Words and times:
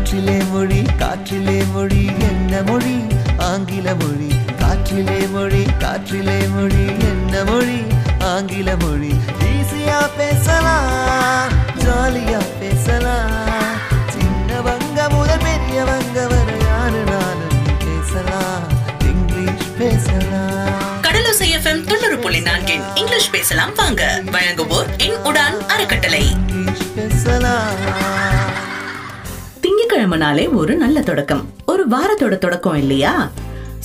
காற்றிலே 0.00 0.44
மொழி 0.50 0.82
காற்றிலே 0.98 1.64
மொழி 1.72 2.04
என்ன 2.04 2.62
மொழி? 2.62 3.04
ஆங்கில 3.38 3.94
மொழி. 3.94 4.28
காற்றிலே 4.58 5.30
மொழி 5.30 5.66
காற்றிலே 5.78 6.48
மொழி 6.48 6.86
என்ன 6.86 7.44
மொழி? 7.44 7.82
ஆங்கில 8.20 8.76
மொழி. 8.76 9.14
ஈஸியா 9.38 10.10
பேசலாம் 10.16 11.48
ஜாலியா 11.78 12.40
பேசலாம். 12.60 13.30
சின்னவங்க 14.12 15.08
முதல் 15.10 15.38
பெரியவங்க 15.38 16.26
வரை 16.26 16.58
யாரு 16.64 17.04
நானும் 17.04 17.62
பேசலாம். 17.78 18.62
இங்கிலீஷ் 19.00 19.66
பேசலாம். 19.78 21.02
கடலோசை 21.02 21.52
எஃப்எம் 21.58 21.84
தொண்ணூறு 21.84 22.18
புள்ளி 22.18 22.40
நான்கின் 22.40 22.96
இங்கிலீஷ் 22.96 23.30
பேசலாம் 23.30 23.74
வாங்க. 23.74 24.22
வழங்குவோர் 24.24 24.98
என் 24.98 25.16
உடான் 25.24 25.66
அறக்கட்டளை. 25.66 26.36
இங்கிலீஷ் 26.48 26.94
பேசலாம். 26.94 28.19
திங்கக்கிழமைனாலே 29.90 30.54
ஒரு 30.54 30.76
நல்ல 30.76 31.00
தொடக்கம். 31.00 31.48
ஒரு 31.66 31.84
வாரத்தோட 31.88 32.38
தொடக்கம் 32.38 32.76
இல்லையா? 32.76 33.30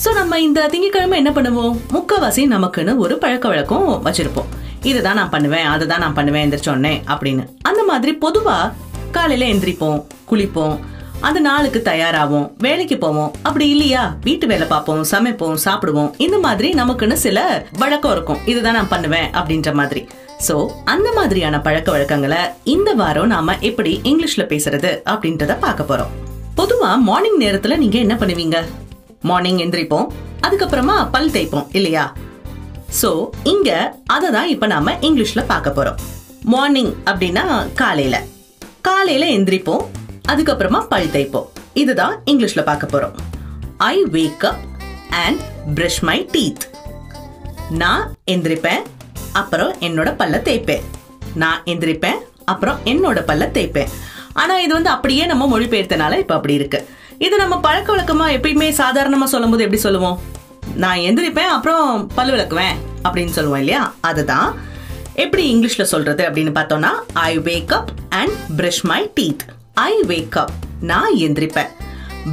சோ 0.04 0.12
நம்ம 0.14 0.40
இந்த 0.40 0.70
திங்கக்கிழமை 0.72 1.14
என்ன 1.14 1.30
பண்ணுவோம்? 1.30 1.78
முக்கவாசி 1.92 2.42
நமக்குன்னு 2.52 2.96
ஒரு 2.96 3.18
பழக்க 3.18 3.48
வழக்கம் 3.48 4.02
வச்சிருப்போம். 4.04 4.50
இதுதான் 4.82 5.14
நான் 5.14 5.30
பண்ணுவேன் 5.30 5.64
அதுதான் 5.64 5.98
நான் 5.98 6.12
பண்ணுவேன் 6.12 6.50
எந்திரிச்சோடனே 6.50 6.92
அப்படின்னு. 7.06 7.44
அந்த 7.62 7.84
மாதிரி 7.84 8.18
பொதுவா 8.26 8.72
காலையில 9.10 9.52
எந்திரிப்போம் 9.52 10.04
குளிப்போம் 10.30 10.78
அந்த 11.20 11.40
நாளுக்கு 11.40 11.82
தயாராகும் 11.82 12.52
வேலைக்கு 12.58 12.98
போவோம். 12.98 13.34
அப்படி 13.42 13.68
இல்லையா? 13.68 14.16
வீட்டு 14.20 14.46
வேலை 14.46 14.66
பார்ப்போம் 14.66 15.04
சமைப்போம் 15.10 15.56
சாப்பிடுவோம். 15.64 16.12
இந்த 16.16 16.38
மாதிரி 16.38 16.70
நமக்குன்னு 16.72 17.12
சில 17.12 17.66
வழக்கம் 17.78 18.12
இருக்கும். 18.12 18.38
இதுதான் 18.44 18.74
நான் 18.74 18.88
பண்ணுவேன் 18.88 19.30
அப்படின்ற 19.30 19.72
மாதிரி. 19.72 20.08
சோ 20.38 20.70
அந்த 20.84 21.12
மாதிரியான 21.12 21.60
பழக்க 21.60 21.90
வழக்கங்களை 21.90 22.38
இந்த 22.64 22.94
வாரம் 22.94 23.26
நாம 23.26 23.54
எப்படி 23.60 24.00
இங்கிலீஷ்ல 24.02 24.44
பேசுறது 24.52 24.90
அப்படின்றத 25.04 25.58
பார்க்க 25.58 25.88
போறோம். 25.90 26.12
பொதுவா 26.56 26.98
மார்னிங் 26.98 27.40
நேரத்துல 27.40 27.76
நீங்க 27.76 27.98
என்ன 27.98 28.14
பண்ணுவீங்க? 28.14 28.64
மார்னிங் 29.20 29.58
எந்திரிப்போம் 29.58 30.06
அதுக்கப்புறமா 30.42 31.10
பல் 31.10 31.30
தேய்ப்போம் 31.30 31.66
இல்லையா? 31.72 32.12
சோ 33.02 33.28
இங்க 33.42 33.98
அதை 34.06 34.30
தான் 34.30 34.48
இப்ப 34.48 34.66
நாம 34.66 34.92
இங்கிலீஷ்ல 34.92 35.44
பார்க்க 35.46 35.76
போறோம். 35.76 35.98
மார்னிங் 36.42 36.94
அப்படின்னா 37.04 37.72
காலையில. 37.74 38.22
காலையில 38.80 39.26
எந்திரிப்போம் 39.26 39.84
அதுக்கப்புறமா 40.28 40.86
பல் 40.88 41.06
தேய்ப்போம். 41.06 41.46
இதுதான் 41.74 42.22
இங்கிலீஷ்ல 42.26 42.64
பார்க்க 42.64 42.98
போறோம். 42.98 43.14
I 43.76 44.04
wake 44.04 44.44
up 44.44 44.60
and 45.10 45.40
brush 45.74 46.00
my 46.00 46.28
teeth 46.32 46.64
நான் 47.70 48.14
எந்திரிப்பேன் 48.30 48.82
அப்புறம் 49.36 49.76
என்னோட 49.80 50.10
பல்ல 50.20 50.38
தேய்ப்பேன். 50.42 50.82
நான் 51.34 51.62
எந்திரிப்பேன் 51.64 52.18
அப்புறம் 52.44 52.78
என்னோட 52.84 53.18
பல்ல 53.18 53.48
தேய்ப்பேன். 53.50 53.88
ஆனா 54.32 54.58
இது 54.58 54.72
வந்து 54.72 54.90
அப்படியே 54.90 55.26
நம்ம 55.26 55.58
மொழிபெயர்த்தனால 55.58 56.18
இப்ப 56.18 56.34
அப்படி 56.34 56.54
இருக்கு. 56.54 56.88
இது 57.18 57.36
நம்ம 57.36 57.60
பழக்க 57.60 57.96
வழக்கமா 57.96 58.26
எப்பயுமே 58.34 58.68
சாதாரணமா 58.68 59.24
சொல்லும்போது 59.24 59.62
எப்படி 59.62 59.76
சொல்லுவோம்? 59.76 60.20
நான் 60.74 60.98
எந்திரிப்பேன் 60.98 61.52
அப்புறம் 61.56 62.10
பல் 62.14 62.30
விளக்குவேன் 62.30 62.76
அப்படின்னு 63.04 63.28
சொல்லுவோம் 63.28 63.58
இல்லையா? 63.58 63.94
அதுதான். 64.00 64.56
எப்படி 65.14 65.56
இங்கிலீஷ்ல 65.56 65.82
சொல்றது 65.82 66.24
அப்படின்னு 66.24 66.52
பார்த்தோம்னா 66.52 66.90
I 67.12 67.38
wake 67.38 67.72
up 67.72 67.88
and 68.08 68.32
brush 68.56 68.82
my 68.82 69.10
teeth 69.20 69.44
I 69.74 69.94
wake 70.06 70.38
up 70.38 70.50
நான் 70.80 71.14
எந்திரிப்பேன். 71.14 71.68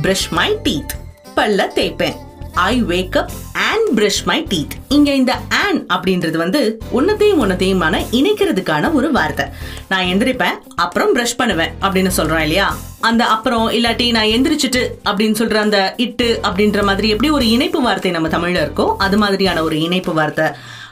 பிரஷ் 0.01 0.29
மை 0.29 0.57
டீத் 0.63 0.93
பல்ல 1.35 1.63
தேய்ப்பேன். 1.75 2.15
I 2.55 2.83
wake 2.83 3.17
up 3.17 3.31
and 3.53 3.99
brush 3.99 4.23
my 4.23 4.45
teeth 4.49 4.71
இங்க 4.87 5.13
இந்த 5.13 5.33
அண்ட் 5.49 5.91
அப்படின்றது 5.93 6.37
வந்து 6.37 6.79
உன்னத்தையும் 6.93 7.41
உன்னத்தையுமான 7.43 8.01
இணைக்கிறதுக்கான 8.11 8.93
ஒரு 8.93 9.11
வார்த்தை. 9.11 9.45
நான் 9.87 10.05
எந்திரிப்பேன் 10.05 10.57
அப்புறம் 10.75 11.15
பிரஷ் 11.15 11.37
பண்ணுவேன் 11.37 11.73
அப்படின்னு 11.81 12.07
சொல்றேன் 12.07 12.41
இல்லையா? 12.41 12.75
அந்த 12.99 13.25
அப்புறம் 13.25 13.69
இல்லாட்டி 13.69 14.11
நான் 14.11 14.25
எந்திரிச்சிட்டு 14.25 14.83
அப்படின்னு 15.03 15.39
சொல்ற 15.39 15.53
அந்த 15.53 15.93
இட்டு 15.97 16.39
அப்படின்ற 16.43 16.83
மாதிரி 16.83 17.09
எப்படி 17.09 17.29
ஒரு 17.29 17.49
இணைப்பு 17.49 17.81
வார்த்தை 17.81 18.11
நம்ம 18.11 18.27
தமிழ்ல 18.27 18.63
இருக்கோ 18.65 18.95
அது 18.97 19.17
மாதிரியான 19.17 19.63
ஒரு 19.63 19.81
இணைப்பு 19.81 20.13
வார்த்தை. 20.13 20.45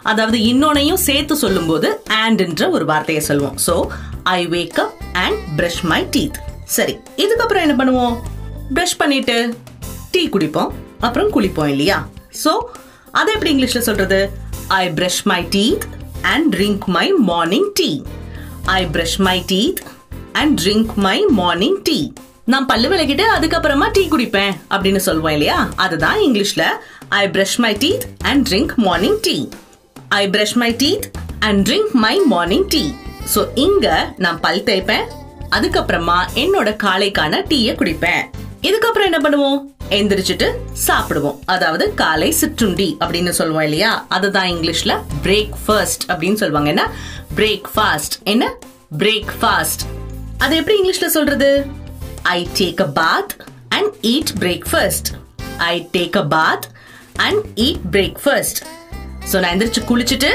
அதாவது 0.04 0.38
இன்னொன்னையும் 0.38 1.04
சேர்த்து 1.08 1.36
சொல்லும்போது 1.36 2.02
ஆண்ட்ன்ற 2.28 2.70
ஒரு 2.70 2.86
வார்த்தையை 2.86 3.24
சொல்லுவோம் 3.24 3.58
so 3.68 3.88
I 4.24 4.48
wake 4.48 4.80
up 4.80 4.94
and 5.14 5.38
brush 5.58 5.82
my 5.82 6.06
teeth 6.06 6.40
சரி 6.64 6.98
இதுக்கப்புறம் 7.18 7.62
என்ன 7.62 7.84
பண்ணுவோம்? 7.84 8.16
பிரஷ் 8.74 8.98
பண்ணிட்டு 8.98 9.54
டீ 10.16 10.22
குடிப்போம் 10.36 10.72
அப்புறம் 11.06 11.30
குளிப்போம் 11.36 11.72
இல்லையா? 11.74 11.98
ஸோ 12.44 12.52
அதை 13.20 13.30
எப்படி 13.36 13.52
இங்கிலீஷ்ல 13.54 13.82
சொல்றது? 13.88 14.20
I 14.80 14.84
brush 14.98 15.22
my 15.32 15.40
teeth 15.56 15.86
and 16.34 16.48
drink 16.56 16.86
my 16.98 17.06
morning 17.30 17.70
tea 17.80 17.90
I 18.78 18.82
brush 18.96 19.20
my 19.28 19.38
teeth 19.52 19.80
and 20.42 20.54
drink 20.62 20.92
my 21.08 21.18
morning 21.40 21.80
tea 21.90 21.98
நான் 22.52 22.66
பல்லு 22.66 22.88
விளக்கிட்டு 22.92 23.26
அதுக்கப்புறமா 23.36 23.88
டீ 23.92 24.04
குடிப்பேன் 24.08 24.54
அப்படின்னு 24.70 25.02
சொல்லுவோம் 25.08 25.36
இல்லையா? 25.38 25.58
அதுதான் 25.76 26.20
இங்கிலீஷ்ல 26.28 26.64
I 27.22 27.24
brush 27.28 27.58
my 27.66 27.74
teeth 27.84 28.06
and 28.24 28.44
drink 28.50 28.76
morning 28.88 29.20
tea 29.28 29.36
I 30.20 30.24
brush 30.30 30.58
my 30.64 30.72
teeth 30.84 31.06
and 31.40 31.62
drink 31.70 31.92
my 32.06 32.16
morning 32.34 32.68
tea 32.68 32.84
so 33.34 33.42
இங்க 33.66 33.88
நான் 34.18 34.40
பல் 34.40 34.64
தேய்ப்பேன் 34.64 35.06
அதுக்கப்புறமா 35.58 36.18
என்னோட 36.44 36.70
காலைக்கான 36.84 37.44
டீயை 37.50 37.74
குடிப்பேன். 37.76 38.24
இதுக்கப்புறம் 38.62 39.08
என்ன 39.10 39.20
பண்ணுவோம்? 39.24 39.60
எந்திரிச்சிட்டு 39.98 40.48
சாப்பிடுவோம். 40.88 41.40
அதாவது 41.46 41.86
காலை 42.02 42.32
சிற்றுண்டி 42.32 42.90
அப்படின்னு 43.00 43.30
சொல்லுவோம் 43.40 43.66
இல்லையா? 43.70 43.92
அதுதான் 44.08 44.50
இங்கிலீஷ்ல 44.50 44.94
பிரேக் 45.24 45.56
ஃபர்ஸ்ட் 45.66 46.04
அப்படின்னு 46.12 46.40
சொல்லுவாங்க. 46.42 46.70
என்ன? 46.70 46.86
பிரேக் 47.36 47.70
ஃபாஸ்ட் 47.76 48.16
என்ன? 48.24 48.46
பிரேக் 48.98 49.34
ஃபாஸ்ட் 49.42 49.84
அது 50.38 50.54
எப்படி 50.56 50.76
இங்கிலீஷ்ல 50.82 51.10
சொல்றது? 51.18 51.50
I 52.22 52.48
take 52.60 52.82
a 52.82 52.90
bath 53.00 53.34
and 53.78 53.92
eat 54.14 54.32
breakfast 54.40 55.10
I 55.58 55.76
take 55.98 56.18
a 56.18 56.26
bath 56.36 56.66
and 57.28 57.44
eat 57.66 57.84
breakfast 57.92 58.60
so 59.32 59.40
நான் 59.40 59.52
எந்திரிச்சு 59.54 59.82
குளிச்சுட்டு 59.92 60.32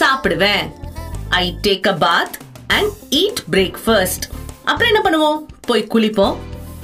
சாப்பிடுவேன். 0.00 0.66
I 1.28 1.44
take 1.66 1.88
a 1.88 1.96
bath 2.04 2.36
and 2.76 2.92
eat 3.22 3.40
breakfast 3.50 4.24
அப்புறம் 4.64 4.90
என்ன 4.92 5.02
பண்ணுவோம்? 5.06 5.40
போய் 5.60 5.90
குளிப்போம். 5.94 6.36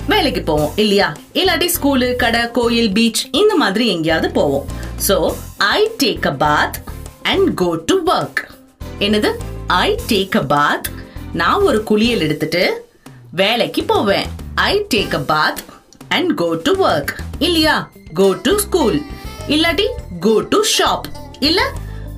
வேலைக்கு 0.09 0.43
போவோம் 0.43 0.73
இல்லையா? 0.77 1.07
இல்லாட்டி 1.33 1.69
ஸ்கூலு 1.77 2.17
கடை 2.17 2.43
கோயில் 2.51 2.93
பீச் 2.93 3.23
இந்த 3.33 3.53
மாதிரி 3.55 3.85
எங்கேயாவது 3.89 4.31
போவோம். 4.31 4.67
So 5.07 5.17
I 5.75 5.81
take 6.03 6.27
a 6.27 6.35
bath 6.43 6.77
and 7.23 7.55
go 7.55 7.69
to 7.89 7.97
work 8.07 8.41
என்னது? 8.99 9.31
ஐ 9.67 9.89
டேக் 10.13 10.37
அ 10.37 10.45
பாத் 10.55 10.89
நான் 11.33 11.63
ஒரு 11.63 11.83
குளியல் 11.83 12.21
எடுத்துட்டு 12.21 12.65
வேலைக்கு 13.31 13.83
போவேன். 13.85 14.27
I 14.55 14.75
take 14.95 15.15
a 15.15 15.23
bath 15.33 15.63
and 16.09 16.35
go 16.35 16.49
to 16.67 16.73
work 16.89 17.13
இல்லையா? 17.39 17.77
கோ 18.15 18.29
டு 18.43 18.53
ஸ்கூல் 18.59 18.99
இல்லாட்டி 19.49 19.87
கோ 20.21 20.35
டு 20.53 20.61
ஷாப் 20.77 21.07
இல்ல 21.41 21.61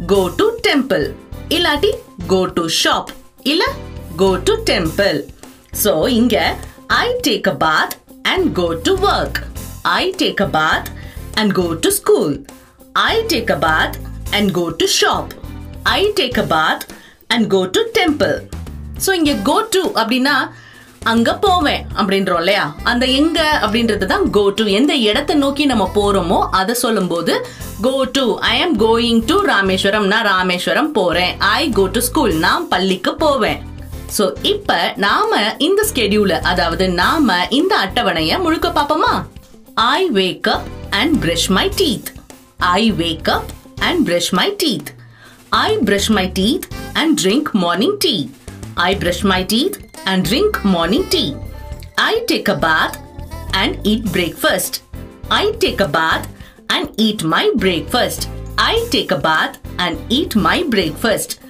கோ 0.06 0.20
டு 0.36 0.46
டெம்பிள் 0.68 1.06
இல்லாட்டி 1.48 1.90
கோ 2.26 2.40
டு 2.56 2.64
ஷாப் 2.82 3.10
இல்ல 3.52 3.64
கோ 4.16 4.28
டு 4.46 4.54
டெம்பிள் 4.70 5.18
சோ 5.84 5.92
இங்க 6.08 6.36
I 6.88 7.08
take 7.22 7.50
a 7.50 7.54
bath 7.54 7.96
and 8.22 8.54
go 8.54 8.74
to 8.82 8.92
work. 8.94 9.42
I 9.82 10.14
take 10.18 10.42
a 10.42 10.46
bath 10.46 10.88
and 11.34 11.52
go 11.52 11.72
to 11.80 11.90
school 11.90 12.44
I 12.92 13.24
take 13.28 13.52
a 13.52 13.58
bath 13.58 13.96
and 14.30 14.52
go 14.52 14.68
to 14.68 14.86
shop 14.86 15.32
I 15.82 16.12
take 16.16 16.38
a 16.38 16.46
bath 16.46 16.86
and 17.26 17.50
go 17.50 17.66
to 17.66 17.80
temple 17.98 18.36
so 19.06 19.12
இங்கே 19.12 19.42
go 19.42 19.66
to 19.70 19.82
அப்படின்னா 19.94 20.50
அங்க 21.02 21.34
போவேன் 21.34 21.86
அப்படின்றோம் 21.96 22.38
இல்லையா? 22.38 22.74
அந்த 22.82 23.06
எங்க 23.06 23.60
அப்படின்றது 23.62 24.06
தான் 24.06 24.30
கோ 24.30 24.50
டு 24.50 24.64
எந்த 24.64 24.94
இடத்தை 24.94 25.36
நோக்கி 25.36 25.66
நம்ம 25.66 25.90
போறோமோ 25.94 26.48
அதை 26.50 26.74
சொல்லும்போது 26.74 27.46
go 27.80 28.04
to 28.04 28.38
I 28.38 28.60
am 28.60 28.78
going 28.78 29.24
to 29.24 29.40
Rameswaram. 29.40 30.06
நான் 30.06 30.24
ராமேஸ்வரம் 30.24 30.92
போறேன். 30.92 31.38
ஐ 31.38 31.70
கோ 31.70 31.86
டு 31.86 32.00
ஸ்கூல் 32.00 32.34
நான் 32.34 32.68
பள்ளிக்கு 32.68 33.14
போவேன். 33.14 33.75
சோ 34.16 34.26
இப்ப 34.52 34.78
நாம 35.06 35.40
இந்த 35.66 35.80
ஸ்கெடியூல 35.90 36.34
அதாவது 36.50 36.84
நாம 37.00 37.38
இந்த 37.58 37.72
அட்டவணைய 37.86 38.38
முழுக்க 38.44 38.68
பாப்போமா 38.78 39.14
I 39.96 40.02
wake 40.18 40.48
up 40.54 40.68
and 41.00 41.16
brush 41.24 41.48
my 41.58 41.66
teeth 41.80 42.10
I 42.76 42.82
wake 43.02 43.30
up 43.36 43.50
and 43.88 44.02
brush 44.10 44.32
my 44.40 44.48
teeth 44.62 44.92
I 45.52 45.78
brush 45.78 46.10
my 46.10 46.26
teeth 46.28 46.64
and 46.94 47.16
drink 47.16 47.54
morning 47.54 47.98
tea. 47.98 48.30
I 48.76 48.94
brush 48.94 49.22
my 49.24 49.42
teeth 49.42 49.76
and 50.04 50.24
drink 50.24 50.64
morning 50.64 51.08
tea. 51.08 51.36
I 51.98 52.24
take 52.26 52.48
a 52.48 52.56
bath 52.56 52.98
and 53.54 53.78
eat 53.82 54.12
breakfast. 54.12 54.82
I 55.30 55.52
take 55.52 55.80
a 55.80 55.88
bath 55.88 56.28
and 56.68 56.92
eat 56.98 57.22
my 57.24 57.50
breakfast. 57.54 58.28
I 58.58 58.86
take 58.90 59.12
a 59.12 59.18
bath 59.18 59.58
and 59.78 59.98
eat 60.10 60.36
my 60.36 60.62
breakfast. 60.64 61.40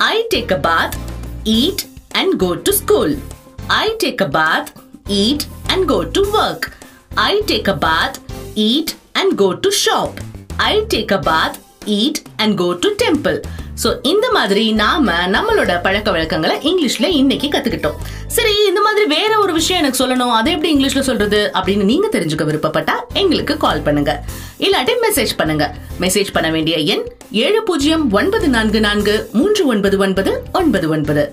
I 0.00 0.26
take 0.30 0.50
a 0.50 0.58
bath, 0.58 0.96
eat 1.44 1.86
and 2.14 2.38
go 2.38 2.54
to 2.56 2.72
school. 2.72 3.10
I 3.70 3.96
take 3.96 4.20
a 4.20 4.28
bath, 4.28 4.68
eat 5.10 5.46
and 5.68 5.86
go 5.86 6.04
to 6.06 6.22
work. 6.32 6.62
I 7.18 7.42
take 7.42 7.68
a 7.68 7.76
bath, 7.76 8.16
eat 8.58 8.90
and 9.14 9.36
go 9.36 9.54
to 9.56 9.70
shop. 9.74 10.12
I 10.60 10.84
take 10.86 11.10
a 11.10 11.18
bath, 11.20 11.56
eat 11.88 12.16
and 12.38 12.56
go 12.56 12.70
to 12.76 12.90
temple. 12.98 13.40
So 13.82 13.90
இந்த 14.02 14.26
மாதிரி 14.32 14.64
நாம 14.72 15.12
நம்மளோட 15.26 15.72
பழக்க 15.82 16.08
வழக்கங்களை 16.10 16.56
இங்கிலீஷ்ல 16.68 17.06
இன்னைக்கு 17.20 17.48
கத்துக்கிட்டோம் 17.48 17.96
சரி 18.36 18.52
இந்த 18.68 18.80
மாதிரி 18.80 19.04
வேற 19.14 19.32
ஒரு 19.38 19.52
விஷயம் 19.52 19.80
எனக்கு 19.82 20.00
சொல்லணும் 20.02 20.32
அதை 20.38 20.50
எப்படி 20.52 20.70
இங்கிலீஷ்ல 20.74 21.02
சொல்றது 21.08 21.40
அப்படின்னு 21.54 21.84
நீங்க 21.84 22.08
தெரிஞ்சுக்க 22.12 22.44
விருப்பப்பட்டா 22.48 22.96
எங்களுக்கு 23.22 23.56
கால் 23.56 23.84
பண்ணுங்க 23.86 24.12
இல்லாட்டி 24.66 24.94
மெசேஜ் 25.06 25.32
பண்ணுங்க 25.40 25.66
மெசேஜ் 26.00 26.34
பண்ண 26.36 26.50
வேண்டிய 26.50 26.76
எண் 26.94 27.04
ஏழு 27.44 27.62
பூஜ்ஜியம் 27.70 28.04
ஒன்பது 28.20 28.48
நான்கு 28.48 28.80
நான்கு 28.80 29.14
மூன்று 29.32 29.64
ஒன்பது 29.74 29.98
ஒன்பது 30.06 30.34
ஒன்பது 30.60 30.88
ஒன்பது 30.96 31.24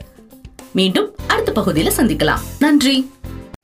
மீண்டும் 0.72 1.16
அடுத்த 1.28 1.52
பகுதியில் 1.52 1.94
சந்திக்கலாம். 1.98 2.40
நன்றி. 2.60 3.12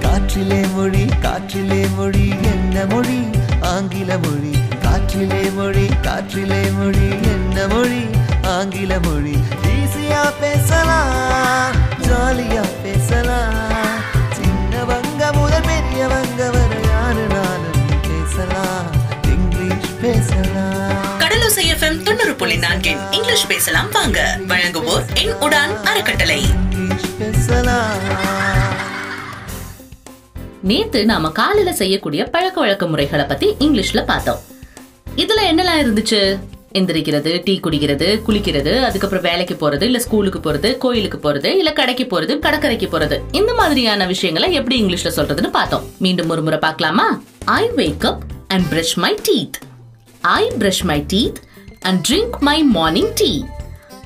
காற்றிலே 0.03 0.65
மொழி 0.75 1.05
காற்றிலே 1.21 1.87
மொழி 1.95 2.29
என்ன 2.29 2.85
மொழி? 2.85 3.19
ஆங்கில 3.61 4.17
மொழி 4.17 4.51
காற்றிலே 4.81 5.55
மொழி 5.55 5.85
காற்றிலே 6.01 6.61
மொழி 6.77 7.09
என்ன 7.23 7.67
மொழி? 7.67 8.03
ஆங்கில 8.43 8.99
மொழி. 8.99 9.35
ஈஸியா 9.63 10.33
பேசலாம் 10.39 11.73
ஜாலியா 12.01 12.63
பேசலாம். 12.83 13.74
எஃப்எம் 21.75 22.03
தொண்ணூறு 22.03 22.33
புள்ளி 22.33 22.55
நான்கின் 22.55 23.13
இங்கிலீஷ் 23.13 23.47
பேசலாம் 23.47 23.91
வாங்க. 23.91 24.39
வழங்குவோர் 24.47 25.15
என் 25.15 25.33
உடான் 25.33 25.83
அறக்கட்டளை. 25.83 26.41
நேத்து 30.61 31.05
நாம 31.05 31.31
காலையில 31.31 31.73
செய்யக்கூடிய 31.73 32.23
பழக்க 32.23 32.59
வழக்க 32.59 32.87
முறைகளை 32.87 33.25
பத்தி 33.25 33.55
இங்கிலீஷ்ல 33.59 34.05
பார்த்தோம். 34.05 34.39
இதுல 35.15 35.39
என்னெல்லாம் 35.51 35.81
இருந்துச்சு? 35.81 36.39
எந்திரிக்கிறது 36.73 37.41
டீ 37.43 37.59
குடிக்கிறது 37.63 38.21
குளிக்கிறது 38.27 38.83
அதுக்கப்புறம் 38.83 39.23
வேலைக்கு 39.23 39.69
போறது 39.69 39.81
இல்ல 39.81 39.99
ஸ்கூலுக்கு 39.99 40.39
போறது 40.39 40.77
கோயிலுக்கு 40.77 41.31
போறது 41.31 41.45
இல்ல 41.45 41.73
கடைக்கு 41.73 42.03
போறது 42.03 42.39
கடற்கரைக்கு 42.39 42.89
போறது. 42.91 43.19
இந்த 43.31 43.53
மாதிரியான 43.53 44.05
விஷயங்களை 44.05 44.53
எப்படி 44.53 44.83
இங்கிலீஷ்ல 44.83 45.11
சொல்றதுன்னு 45.15 45.49
பார்த்தோம். 45.49 45.91
மீண்டும் 45.97 46.29
ஒரு 46.29 46.41
முறை 46.41 46.59
பார்க்கலாமா? 46.59 47.21
I 47.45 47.69
wake 47.75 48.05
up 48.05 48.23
and 48.47 48.73
brush 48.73 48.95
my 48.95 49.19
teeth 49.29 49.63
I 50.21 50.51
brush 50.59 50.83
my 50.83 51.05
teeth 51.13 51.35
and 51.85 52.03
drink 52.03 52.41
my 52.41 52.61
morning 52.69 53.09
tea. 53.15 53.37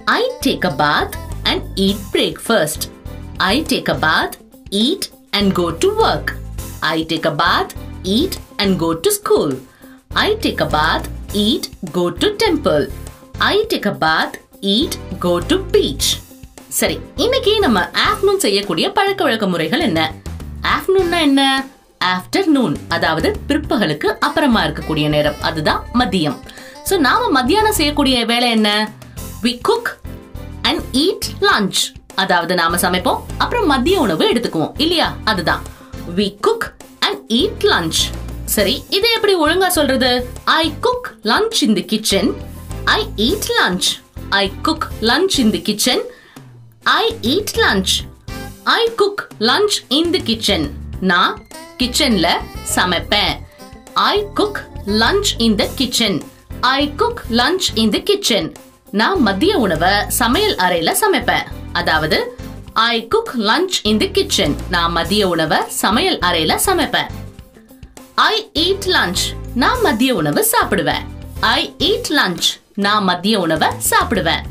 I 0.10 0.22
take 0.42 0.64
a 0.64 0.72
bath 0.74 1.14
and 1.46 1.62
eat 1.78 1.98
breakfast. 2.12 2.92
I 3.42 3.62
take 3.64 3.88
a 3.88 3.98
bath, 3.98 4.34
eat 4.74 5.04
and 5.34 5.54
go 5.54 5.72
to 5.74 5.90
work. 5.98 6.36
I 6.84 7.04
take 7.04 7.26
a 7.26 7.32
bath, 7.34 7.72
eat 8.06 8.34
and 8.60 8.78
go 8.78 8.94
to 8.96 9.12
school. 9.12 9.52
I 10.16 10.36
take 10.36 10.62
a 10.62 10.66
bath, 10.68 11.06
eat, 11.36 11.66
go 11.92 12.10
to 12.12 12.36
temple. 12.38 12.88
I 13.42 13.64
take 13.66 13.86
a 13.86 13.96
bath, 13.98 14.36
eat, 14.68 14.94
go 15.20 15.34
to 15.42 15.58
beach. 15.74 16.08
சரி 16.72 16.96
இன்னைக்கு 17.16 17.52
நம்ம 17.60 17.80
afternoon 18.02 18.42
செய்யக்கூடிய 18.44 18.88
பழக்க 18.98 19.22
வழக்க 19.24 19.46
முறைகள் 19.48 19.84
என்ன 19.86 20.00
ஆஃப்டர்நூன்னா 20.74 21.20
என்ன 21.28 21.42
afternoon 22.02 22.76
அதாவது 22.90 23.30
பிற்பகலுக்கு 23.48 24.08
அப்புறமா 24.28 24.62
இருக்கக்கூடிய 24.66 25.06
நேரம் 25.16 25.40
அதுதான் 25.48 25.82
மதியம் 25.94 26.38
ஸோ 26.90 26.98
நாம 26.98 27.30
மத்தியானம் 27.30 27.74
செய்யக்கூடிய 27.74 28.26
வேலை 28.26 28.50
என்ன? 28.50 28.70
We 29.44 29.60
cook 29.62 29.90
and 30.62 30.82
eat 30.92 31.26
lunch 31.42 31.80
அதாவது 32.16 32.56
நாம 32.56 32.78
சமைப்போம் 32.78 33.20
அப்புறம் 33.38 33.66
மதிய 33.66 34.00
உணவு 34.00 34.34
எடுத்துக்குவோம். 34.34 34.72
இல்லையா? 34.78 35.16
அதுதான். 35.24 35.62
We 36.16 36.28
cook 36.40 36.66
and 37.00 37.32
eat 37.32 37.66
lunch 37.72 38.00
சரி 38.46 38.84
இதை 38.90 39.12
எப்படி 39.12 39.36
ஒழுங்கா 39.36 39.68
சொல்றது? 39.68 40.30
I 40.44 40.74
cook 40.80 41.18
lunch 41.24 41.60
in 41.60 41.74
the 41.74 41.86
kitchen 41.86 42.32
I 42.86 43.08
eat 43.16 43.50
lunch 43.60 43.90
I 44.30 44.52
cook 44.62 44.88
lunch 45.02 45.38
in 45.40 45.52
the 45.52 45.62
kitchen 45.62 46.02
I 46.84 47.16
eat 47.22 47.56
lunch 47.56 47.94
I 48.64 48.90
cook 48.96 49.28
lunch 49.40 49.78
in 49.90 50.12
the 50.12 50.24
kitchen 50.24 50.66
நான் 51.02 51.48
கிச்சன்ல 51.78 52.28
சமைப்பேன். 52.76 53.34
I 53.94 54.24
cook 54.34 54.60
lunch 54.88 55.32
in 55.38 55.56
the 55.56 55.68
kitchen 55.76 56.20
I 56.62 56.94
cook 56.96 57.22
lunch 57.30 57.68
in 57.74 57.90
the 57.90 58.04
kitchen 58.04 58.54
நான் 58.92 59.22
மதிய 59.22 59.58
உணவை 59.58 59.90
சமையல் 60.08 60.56
அறையில 60.56 60.96
சமைப்பேன். 61.02 61.46
அதாவது 61.74 62.38
I 62.74 63.08
cook 63.08 63.32
lunch 63.38 63.80
in 63.84 63.98
the 63.98 64.12
kitchen 64.12 64.56
நான் 64.70 64.92
மதிய 64.92 65.28
உணவை 65.28 65.58
சமையல் 65.68 66.20
அறையில 66.20 66.60
சமைப்பேன். 66.66 67.10
ஐ 68.16 68.52
ஈட் 68.54 68.86
லஞ்ச் 68.86 69.24
நான் 69.56 69.82
மதிய 69.82 70.16
உணவு 70.16 70.48
சாப்பிடுவேன். 70.52 71.06
ஐ 71.40 71.76
ஈட் 71.78 72.10
லஞ்ச் 72.10 72.48
நான் 72.74 73.04
மதிய 73.04 73.40
உணவை 73.40 73.68
சாப்பிடுவேன். 73.92 74.42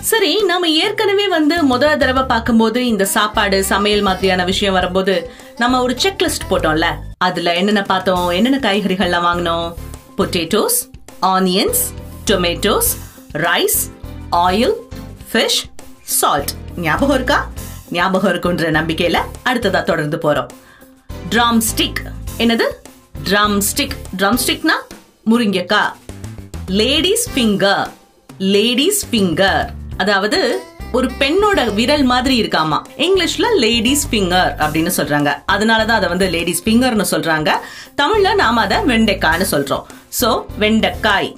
சரி 0.00 0.42
நாம 0.42 0.68
ஏற்கனவே 0.68 1.28
வந்து 1.28 1.62
முதல் 1.62 1.96
தடவை 1.96 2.22
பார்க்கும்போது 2.22 2.86
இந்த 2.86 3.04
சாப்பாடு 3.04 3.64
சமையல் 3.64 4.00
மாதிரியான 4.00 4.44
விஷயம் 4.44 4.74
வரும்போது 4.74 5.30
நம்ம 5.56 5.82
ஒரு 5.82 5.96
செக்லிஸ்ட் 6.02 6.50
போட்டோம்ல. 6.50 6.86
அதுல 7.18 7.54
என்னென்ன 7.54 7.82
பார்த்தோம்? 7.82 8.28
என்னென்ன 8.28 8.72
காய்கறிகள்லாம் 8.72 9.26
வாங்கினோம்? 9.28 9.74
Potatoes 10.16 10.94
onions 11.22 11.82
tomatoes 12.26 12.90
rice 13.32 13.90
oil 14.30 14.72
fish 15.32 15.64
salt 16.02 16.50
ஞாபகம் 16.76 17.14
இருக்கா? 17.14 17.50
ஞாபகம் 17.90 18.32
இருக்குன்ற 18.32 18.70
நம்பிக்கையில் 18.70 19.20
அடுத்ததாக 19.42 19.84
தொடர்ந்து 19.84 20.18
போகிறோம் 20.18 20.50
ட்ரம் 21.30 21.60
ஸ்டிக் 21.76 22.00
என்னது? 22.38 22.62
ட்ரம் 23.24 23.60
ஸ்டிக் 23.76 23.96
ட்ரம் 24.16 24.38
ஸ்டிக்னா 24.46 24.76
முருங்கைக்காய். 25.30 25.92
லேடிஸ் 26.66 27.30
ஃபிங்கர் 27.34 27.90
லேடிஸ் 28.38 29.06
ஃபிங்கர் 29.10 29.66
அதாவது 29.96 30.62
ஒரு 30.92 31.10
பெண்ணோட 31.18 31.74
விரல் 31.74 32.02
மாதிரி 32.02 32.42
இருக்காமா? 32.42 32.78
இங்கிலீஷ்ல 32.96 33.46
லேடிஸ் 33.54 34.08
ஃபிங்கர் 34.08 34.50
அப்படின்னு 34.58 34.92
சொல்றாங்க. 34.96 35.30
அதனாலதான் 35.52 35.98
அதை 36.00 36.08
வந்து 36.08 36.28
லேடிஸ் 36.28 36.62
ஃபிங்கர்னு 36.62 37.06
சொல்றாங்க. 37.10 37.50
தமிழ்ல 38.02 38.34
நாம 38.34 38.60
அதை 38.60 38.76
வெண்டைக்காய்னு 38.76 39.46
சொல்றோம். 39.50 39.84
சோ 40.20 40.44
வெண்டைக்காய் 40.58 41.34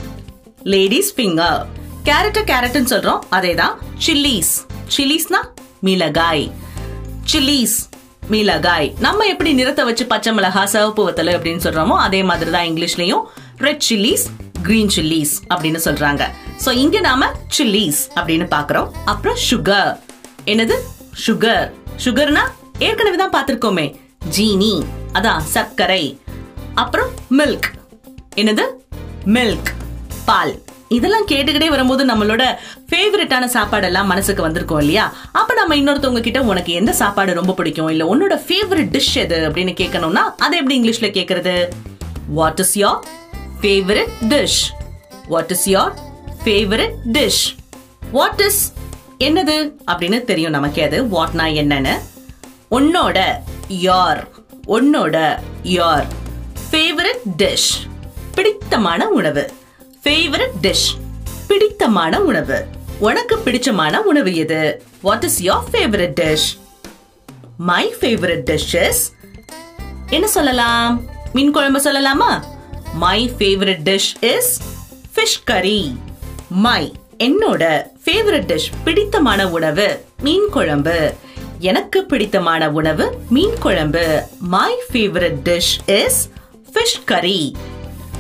லேடிஸ் 0.63 1.15
ஃபிங்கர் 1.17 1.67
கேரட்ட 2.03 2.41
கேரட்னு 2.41 2.91
சொல்றோம். 2.95 3.19
அதே 3.29 3.55
தான் 3.55 3.79
சில்லிஸ் 4.07 4.55
சில்லிஸ்னா 4.97 5.41
மிளகாய். 5.81 6.51
சில்லிஸ் 7.33 7.79
மிளகாய். 8.29 8.95
நம்ம 8.99 9.25
எப்படி 9.25 9.53
நிறத்தை 9.53 9.85
வச்சு 9.85 10.07
பச்சை 10.07 10.33
மிளகாய் 10.33 10.67
சிவப்பு 10.67 11.11
வத்தல் 11.11 11.37
அப்படின்னு 11.37 11.65
சொல்றோமோ 11.67 11.97
அதே 12.07 12.23
மாதிரி 12.23 12.51
தான் 12.51 12.65
இங்கிலீஷ்லயும். 12.65 13.25
ரெட் 13.59 13.85
சில்லிஸ் 13.91 14.27
கிரீன் 14.63 14.91
சில்லிஸ் 14.97 15.35
அப்படின்னு 15.49 15.81
சொல்றாங்க. 15.85 16.23
ஸோ 16.65 16.71
இங்க 16.73 17.01
நாம 17.01 17.31
சில்லிஸ் 17.59 18.01
அப்படின்னு 18.15 18.47
பாக்குறோம் 18.55 18.89
அப்புறம் 19.05 19.39
சுகர் 19.51 19.91
என்னது? 20.45 20.77
சுகர் 21.27 21.67
சுகர்னா 22.05 22.45
ஏற்கனவே 22.79 23.17
தான் 23.17 23.35
பார்த்திருக்கோமே. 23.37 23.87
ஜீனி 24.37 24.73
அதான் 25.13 25.39
சர்க்கரை. 25.39 26.21
அப்புறம் 26.75 27.11
மில்க் 27.31 27.69
என்னது? 28.37 28.65
மில்க் 29.25 29.71
பால். 30.25 30.63
இதெல்லாம் 30.89 31.27
கேட்டுக்கிட்டே 31.27 31.69
வரும்போது 31.69 32.03
நம்மளோட 32.07 32.43
ஃபேவரட்டான 32.91 33.49
சாப்பாடெல்லாம் 33.55 34.11
மனசுக்கு 34.13 34.49
வந்திருக்கோம் 34.49 34.79
இல்லையா? 34.79 35.13
அப்ப 35.33 35.55
நம்ம 35.55 35.77
இன்னொருத்தவங்க 35.77 36.21
கிட்ட 36.21 36.43
உனக்கு 36.43 36.73
எந்த 36.73 36.93
சாப்பாடு 36.93 37.35
ரொம்ப 37.35 37.53
பிடிக்கும்? 37.53 37.89
இல்ல 37.89 38.17
உன்னோட 38.17 38.37
ஃபேவரட் 38.47 38.93
டிஷ் 38.97 39.15
எது? 39.15 39.49
அப்படின்னு 39.49 39.75
கேட்கணும்னா 39.81 40.25
அதை 40.39 40.59
எப்படி 40.59 40.77
இங்கிலீஷ்ல 40.81 41.09
கேக்குறது? 41.19 41.69
What 42.29 42.59
is 42.59 42.79
your 42.79 42.99
favorite 43.61 44.13
dish 44.29 44.61
what 45.29 45.51
is 45.51 45.69
your 45.69 45.95
favorite 46.45 46.95
dish 47.13 47.57
what 48.13 48.41
is 48.41 48.73
என்னது 49.19 49.73
அப்படின்னு 49.87 50.25
தெரியும் 50.25 50.51
நமக்கு 50.51 50.83
அது. 50.83 51.05
வாட்னா 51.05 51.47
என்னன்னு. 51.61 51.95
உன்னோட 52.71 53.19
யார் 53.69 54.29
உன்னோட 54.67 55.39
யார் 55.63 56.07
ஃபேவரட் 56.71 57.25
டிஷ் 57.37 57.71
பிடித்தமான 58.35 59.09
உணவு. 59.09 59.51
ஃபேவரட் 60.05 60.57
டிஷ் 60.63 60.89
பிடித்தமான 61.47 62.21
உணவு. 62.21 62.67
உனக்கு 62.99 63.37
பிடிச்சமான 63.37 63.97
உணவு 63.97 64.35
எது? 64.37 64.83
What 65.03 65.25
is 65.25 65.43
your 65.43 65.65
favourite 65.73 66.15
dish 66.21 66.49
my 67.57 67.95
favourite 68.01 68.45
dish 68.51 68.89
is 68.89 69.13
என்ன 70.11 70.27
சொல்லலாம்? 70.27 71.03
மீன் 71.33 71.51
குழம்பு 71.51 71.81
சொல்லலாமா? 71.83 72.57
My 72.95 73.33
favourite 73.39 73.83
dish 73.89 74.11
is 74.25 74.61
fish 75.15 75.39
curry 75.45 75.97
my 76.49 76.93
என்னோட 77.19 77.63
ஃபேவரட் 78.05 78.49
டிஷ் 78.51 78.69
பிடித்தமான 78.85 79.49
உணவு 79.49 80.05
மீன் 80.23 80.49
குழம்பு. 80.51 81.15
எனக்கு 81.59 82.05
பிடித்தமான 82.05 82.71
உணவு 82.71 83.19
மீன் 83.31 83.59
குழம்பு. 83.59 84.23
My 84.39 84.73
favourite 84.93 85.39
dish 85.49 85.73
is 85.87 86.31
fish 86.73 86.99
curry 87.05 87.57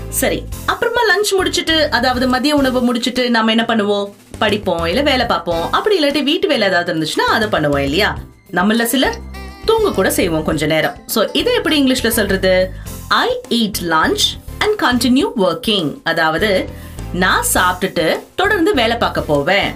சரி 0.08 0.42
அப்புறமா 0.66 1.00
லஞ்ச் 1.10 1.36
முடிச்சிட்டு 1.36 1.90
அதாவது 1.90 2.28
மதிய 2.28 2.54
உணவு 2.54 2.80
முடிச்சிட்டு 2.80 3.30
நம்ம 3.30 3.50
என்ன 3.50 3.64
பண்ணுவோம்? 3.68 4.12
படிப்போம் 4.38 4.84
இல்ல 4.84 5.02
வேலை 5.02 5.26
பார்ப்போம். 5.26 5.72
அப்படி 5.72 6.04
இல்லாட்டி 6.04 6.22
வீட்டு 6.22 6.48
வேலை 6.48 6.68
ஏதாவது 6.68 6.92
இருந்துச்சுன்னா 6.94 7.26
அதை 7.36 7.48
பண்ணுவோம் 7.48 7.84
இல்லையா? 7.88 8.18
நம்மள 8.52 8.84
சிலர் 8.84 9.16
தூங்க 9.64 9.92
கூட 9.92 10.10
செய்வோம் 10.10 10.44
கொஞ்ச 10.44 10.66
நேரம். 10.66 10.96
சோ 11.14 11.28
இதை 11.32 11.54
எப்படி 11.54 11.84
இங்கிலீஷ்ல 11.84 12.08
சொல்றது? 12.08 12.72
I 13.08 13.40
eat 13.48 13.80
lunch 13.80 14.26
and 14.58 14.78
continue 14.82 15.26
working 15.36 16.00
அதாவது 16.04 16.68
நான் 17.12 17.44
சாப்பிட்டுட்டு 17.54 18.18
தொடர்ந்து 18.36 18.74
வேலை 18.74 18.96
பார்க்க 18.96 19.20
போவேன். 19.20 19.74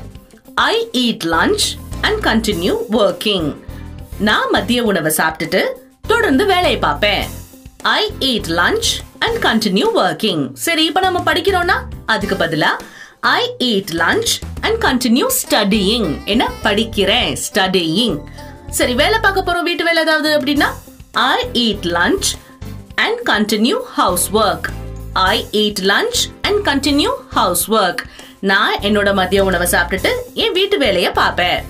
I 0.55 0.89
eat 0.93 1.25
lunch 1.25 1.65
and 2.01 2.25
continue 2.25 2.75
working 2.93 3.55
நான் 4.19 4.51
மதிய 4.51 4.83
உணவை 4.83 5.13
சாப்பிட்டுட்டு 5.17 5.63
தொடர்ந்து 6.07 6.47
வேலையை 6.47 6.79
பார்ப்பேன். 6.79 7.25
I 7.83 8.13
eat 8.21 8.49
lunch 8.49 8.91
and 9.19 9.45
continue 9.45 9.87
working 9.95 10.53
சரி 10.53 10.85
இப்ப 10.85 11.01
நம்ம 11.01 11.33
படிக்கிறோம்னா 11.33 11.77
அதுக்கு 12.07 12.35
பதிலா 12.35 12.71
I 13.21 13.55
eat 13.59 13.93
lunch 13.93 14.33
and 14.61 14.85
continue 14.85 15.27
studying 15.41 16.25
என்ன? 16.25 16.51
படிக்கிறேன் 16.63 17.37
ஸ்டடியிங் 17.47 18.19
சரி 18.71 18.95
வேலை 18.95 19.19
பார்க்க 19.19 19.43
போறோம் 19.43 19.63
வீட்டு 19.63 19.85
வேலை 19.85 20.03
ஏதாவது 20.03 20.41
அப்படின்னா 20.41 20.69
I 21.13 21.47
eat 21.53 21.87
lunch 21.87 22.29
and 22.95 23.21
continue 23.29 23.73
housework 24.33 24.69
I 25.13 25.49
lunch 25.79 26.19
and 26.43 26.43
and 26.43 26.67
continue 26.67 27.11
housework 27.71 27.99
நான் 28.41 28.79
என்னோட 28.79 29.15
மதிய 29.15 29.45
உணவை 29.45 29.67
சாப்பிட்டுட்டு 29.71 30.09
என் 30.35 30.53
வீட்டு 30.53 30.79
வேலையை 30.79 31.13
பார்ப்பேன். 31.13 31.65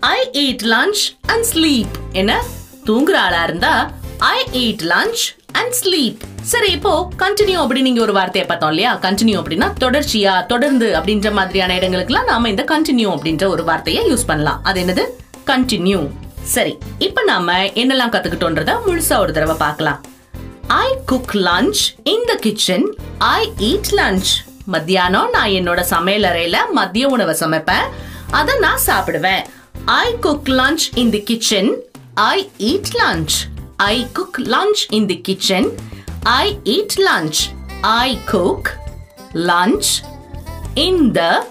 I 0.00 0.28
eat 0.32 0.66
lunch 0.66 1.02
and 1.26 1.44
sleep 1.54 1.94
என்ன? 2.12 2.42
தூங்குற 2.86 3.14
ஆளா 3.14 3.42
இருந்தா 3.42 3.92
I 4.18 4.44
eat 4.52 4.82
lunch 4.82 5.22
and 5.52 5.74
sleep 5.82 6.16
சரி 6.42 6.72
இப்போ 6.72 7.08
கண்டினியூ 7.18 7.54
அப்படி 7.54 7.82
நீங்க 7.82 8.00
ஒரு 8.00 8.12
வார்த்தையை 8.12 8.48
பார்த்தோம் 8.48 8.68
இல்லையா? 8.68 8.98
கண்டினியூ 8.98 9.42
அப்படின்னா 9.42 9.72
தொடர்ச்சியா 9.80 10.46
தொடர்ந்து 10.46 10.96
அப்படின்ற 10.98 11.32
மாதிரியான 11.32 11.74
இடங்களுக்குலாம் 11.74 12.24
நாம 12.24 12.48
இந்த 12.48 12.64
கண்டினியூ 12.64 13.10
அப்படின்ற 13.16 13.46
ஒரு 13.46 13.64
வார்த்தையை 13.64 14.12
யூஸ் 14.12 14.26
பண்ணலாம். 14.26 14.64
அது 14.64 14.82
என்னது? 14.82 15.04
கண்டினியூ 15.46 16.08
சரி 16.42 16.78
இப்போ 16.98 17.22
நாம 17.22 17.64
என்னெல்லாம் 17.64 18.12
கத்துக்கிட்டோன்றத 18.14 18.76
முழுசா 18.86 19.18
ஒரு 19.18 19.32
தடவை 19.32 19.56
பார்க்கலாம். 19.56 20.04
I 20.68 20.96
cook 21.06 21.34
lunch 21.34 21.80
in 22.04 22.24
the 22.26 22.34
kitchen 22.34 22.96
I 23.18 23.52
eat 23.58 23.90
lunch 23.90 24.30
மத்தியானம் 24.64 25.30
நான் 25.30 25.48
என்னோட 25.48 25.80
சமையல் 25.80 26.22
அறையில 26.22 26.56
மதிய 26.72 27.08
உணவை 27.08 27.34
சமைப்பேன். 27.38 27.88
அதை 28.30 28.58
நான் 28.58 28.78
சாப்பிடுவேன். 28.86 29.44
I 29.84 30.14
cook 30.20 30.48
lunch 30.48 30.86
in 30.94 31.10
the 31.10 31.22
kitchen 31.22 31.76
I 32.14 32.50
eat 32.58 32.88
lunch 32.94 33.36
I 33.76 34.06
cook 34.12 34.38
lunch 34.38 34.82
in 34.88 35.06
the 35.06 35.20
kitchen 35.20 35.78
I 36.22 36.58
eat 36.64 36.96
lunch 36.96 37.40
I 37.80 38.18
cook 38.26 38.76
lunch 39.34 39.90
in 40.74 41.12
the 41.12 41.46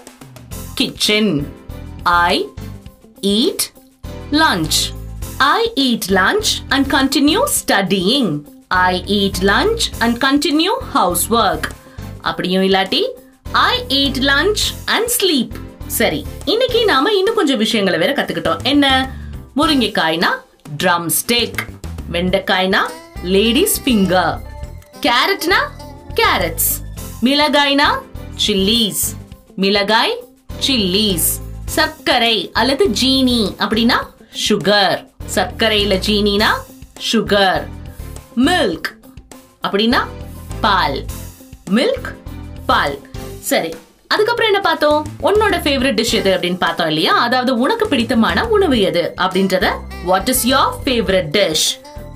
kitchen 0.74 1.54
I 2.02 2.48
eat 3.22 3.74
lunch. 4.30 4.92
I 5.38 5.72
eat 5.74 6.04
lunch 6.08 6.48
and 6.70 6.86
continue 6.86 7.44
I 8.70 9.02
eat 9.06 9.38
lunch 9.42 9.84
and 9.98 10.24
continue 10.24 10.70
housework 11.32 11.66
அப்படியும் 12.20 12.62
இல்லாட்டி 12.62 13.02
I 13.52 13.84
eat 13.88 14.20
lunch 14.22 14.62
and 14.86 15.06
sleep 15.06 15.52
சரி 15.86 16.24
இன்னைக்கு 16.44 16.84
நாம 16.84 17.12
இன்னும் 17.12 17.34
கொஞ்சம் 17.34 17.58
விஷயங்களை 17.58 17.98
வேற 17.98 18.12
கத்துக்கிட்டோம். 18.12 18.62
என்ன? 18.62 18.86
முருங்கைக்காய்னா 19.56 20.30
ட்ரம் 20.82 21.06
ஸ்டேக் 21.06 21.60
வெண்டைக்காய்னா 22.10 22.80
லேடிஸ் 23.22 23.82
ஃபிங்கர் 23.82 24.34
கேரட்னா 25.00 25.60
கேரட்ஸ் 26.14 26.70
மிளகாய்னா 27.22 27.88
சில்லிஸ் 28.36 29.14
மிளகாய் 29.56 30.16
சில்லிஸ் 30.60 31.30
சர்க்கரை 31.64 32.50
அல்லது 32.52 32.86
ஜீனி 32.86 33.54
அப்படின்னா 33.58 33.98
சுகர் 34.48 34.98
சர்க்கரையில 35.34 35.94
ஜீனினா 35.98 36.50
சுகர் 37.12 37.64
மில்க் 38.44 38.88
அப்படின்னா 39.66 40.00
பால். 40.60 41.04
மில்க் 41.70 42.08
பால். 42.66 42.96
சரி 43.40 43.70
அதுக்கப்புறம் 44.08 44.50
என்ன 44.52 44.60
பார்த்தோம்? 44.60 45.06
உன்னோட 45.22 45.54
ஃபேவரட் 45.64 45.98
டிஷ் 46.00 46.12
எது 46.12 46.30
அப்படின்னு 46.36 46.58
பார்த்தோம் 46.58 46.86
இல்லையா? 46.88 47.14
அதாவது 47.18 47.58
உனக்கு 47.58 47.86
பிடித்தமான 47.88 48.44
உணவு 48.46 48.80
எது 48.80 49.14
அப்படின்றத 49.16 49.68
what 50.04 50.28
is 50.28 50.46
your 50.46 50.74
favourite 50.84 51.30
dish 51.38 51.66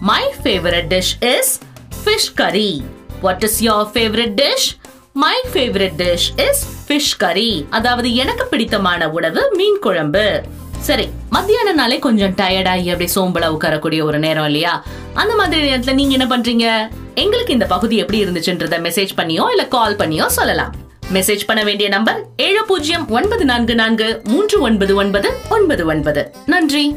my 0.00 0.22
favourite 0.42 0.90
dish 0.94 1.14
is 1.36 1.58
fish 2.04 2.30
curry 2.34 2.82
what 3.20 3.42
is 3.42 3.62
your 3.62 3.86
favourite 3.94 4.36
dish 4.42 4.68
my 5.12 5.36
favourite 5.52 5.98
dish 6.02 6.28
is 6.48 6.62
fish 6.88 7.12
curry 7.18 7.66
அதாவது 7.70 8.14
எனக்கு 8.14 8.46
பிடித்தமான 8.46 9.10
உணவு 9.10 9.50
மீன் 9.56 9.78
குழம்பு. 9.78 10.42
சரி 10.80 11.08
மத்தியான 11.30 11.72
நாளே 11.72 11.99
கொஞ்சம் 11.99 12.34
டயர்டாகி 12.34 12.88
அப்படியே 12.90 13.10
சோம்பலா 13.14 13.49
உட்காரக்கூடிய 13.49 14.02
ஒரு 14.02 14.18
நேரம் 14.18 14.44
இல்லையா? 14.44 14.84
அந்த 15.14 15.34
மாதிரி 15.34 15.70
நேரத்துல 15.70 15.94
நீங்க 15.94 16.16
என்ன 16.16 16.37
பண்றீங்க? 16.37 16.88
எங்களுக்கு 17.14 17.52
இந்த 17.52 17.66
பகுதி 17.66 17.96
எப்படி 17.96 18.25
இருந்துச்சுன்றத 18.25 18.78
மெசேஜ் 18.87 19.08
பண்ணியோ 19.16 19.50
இல்ல 19.50 19.66
கால் 19.68 19.96
பண்ணியோ 19.96 20.26
சொல்லலாம். 20.26 20.75
மெசேஜ் 21.12 21.40
பண்ண 21.46 21.62
வேண்டிய 21.62 21.88
நம்பர் 21.88 22.26
ஏழு 22.37 22.64
பூஜ்ஜியம் 22.64 23.08
ஒன்பது 23.08 23.44
நான்கு 23.44 23.75
நான்கு 23.75 24.20
மூன்று 24.25 24.60
ஒன்பது 24.60 24.94
ஒன்பது 24.94 25.30
ஒன்பது 25.49 25.87
ஒன்பது. 25.87 26.32
நன்றி. 26.46 26.96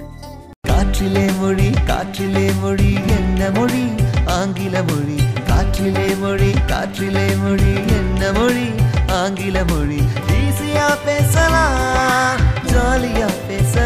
காற்றிலே 0.68 1.26
மொழி 1.40 1.70
காற்றிலே 1.88 2.50
மொழி 2.62 2.94
என்ன 3.08 3.50
மொழி? 3.50 3.86
ஆங்கில 4.26 4.84
மொழி. 4.84 5.20
காற்றிலே 5.48 6.20
மொழி 6.20 6.52
காற்றிலே 6.68 7.28
மொழி 7.44 7.74
என்ன 7.88 8.32
மொழி? 8.32 8.68
ஆங்கில 9.08 9.64
மொழி. 9.64 10.02
ஈஸியா 10.40 10.98
பேசலாம் 11.06 12.40
ஜாலியா 12.74 13.30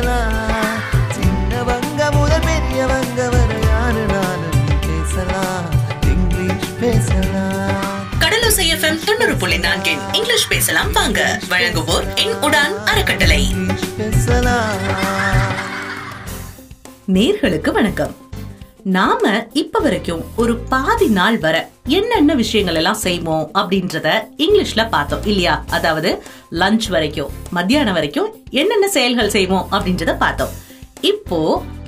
பேசலாம் 0.07 0.79
சின்னவங்க 1.13 2.11
முதல் 2.11 2.39
பெரியவங்க 2.39 3.29
வரை 3.29 3.61
யாரு 3.61 4.05
நானும் 4.05 4.79
பேசலாம்? 4.81 5.65
இங்கிலீஷ் 6.01 6.79
பேசலாம். 6.79 7.85
கடலோசை 8.19 8.75
எஃப்எம் 8.75 9.03
தொண்ணூறு 9.03 9.35
புள்ளி 9.35 9.57
நான்கின் 9.57 10.15
இங்கிலீஷ் 10.15 10.47
பேசலாம் 10.47 10.91
வாங்க. 10.91 11.39
வழங்குவோர் 11.49 12.15
என் 12.15 12.33
உடான் 12.33 12.83
அறக்கட்டளை. 12.83 13.55
பேசலாம். 13.97 14.75
நேர்களுக்கு 17.13 17.71
வணக்கம். 17.71 18.15
நாம 18.95 19.29
இப்ப 19.61 19.79
வரைக்கும் 19.79 20.21
ஒரு 20.41 20.53
பாதி 20.71 21.07
நாள் 21.17 21.37
வர 21.45 21.55
என்னென்ன 21.97 22.31
விஷயங்கள் 22.41 22.77
எல்லாம் 22.79 22.99
செய்வோம் 23.05 23.49
அப்படின்றத 23.59 24.07
இங்கிலீஷ்ல 24.43 24.81
பார்த்தோம் 24.93 25.25
இல்லையா? 25.31 25.55
அதாவது 25.69 26.09
லஞ்ச் 26.61 26.87
வரைக்கும் 26.89 27.33
மத்தியானம் 27.57 27.97
வரைக்கும் 27.97 28.29
என்னென்ன 28.61 28.87
செயல்கள் 28.87 29.33
செய்வோம் 29.35 29.67
அப்படின்றத 29.71 30.13
பார்த்தோம். 30.23 30.53
இப்போ 31.11 31.39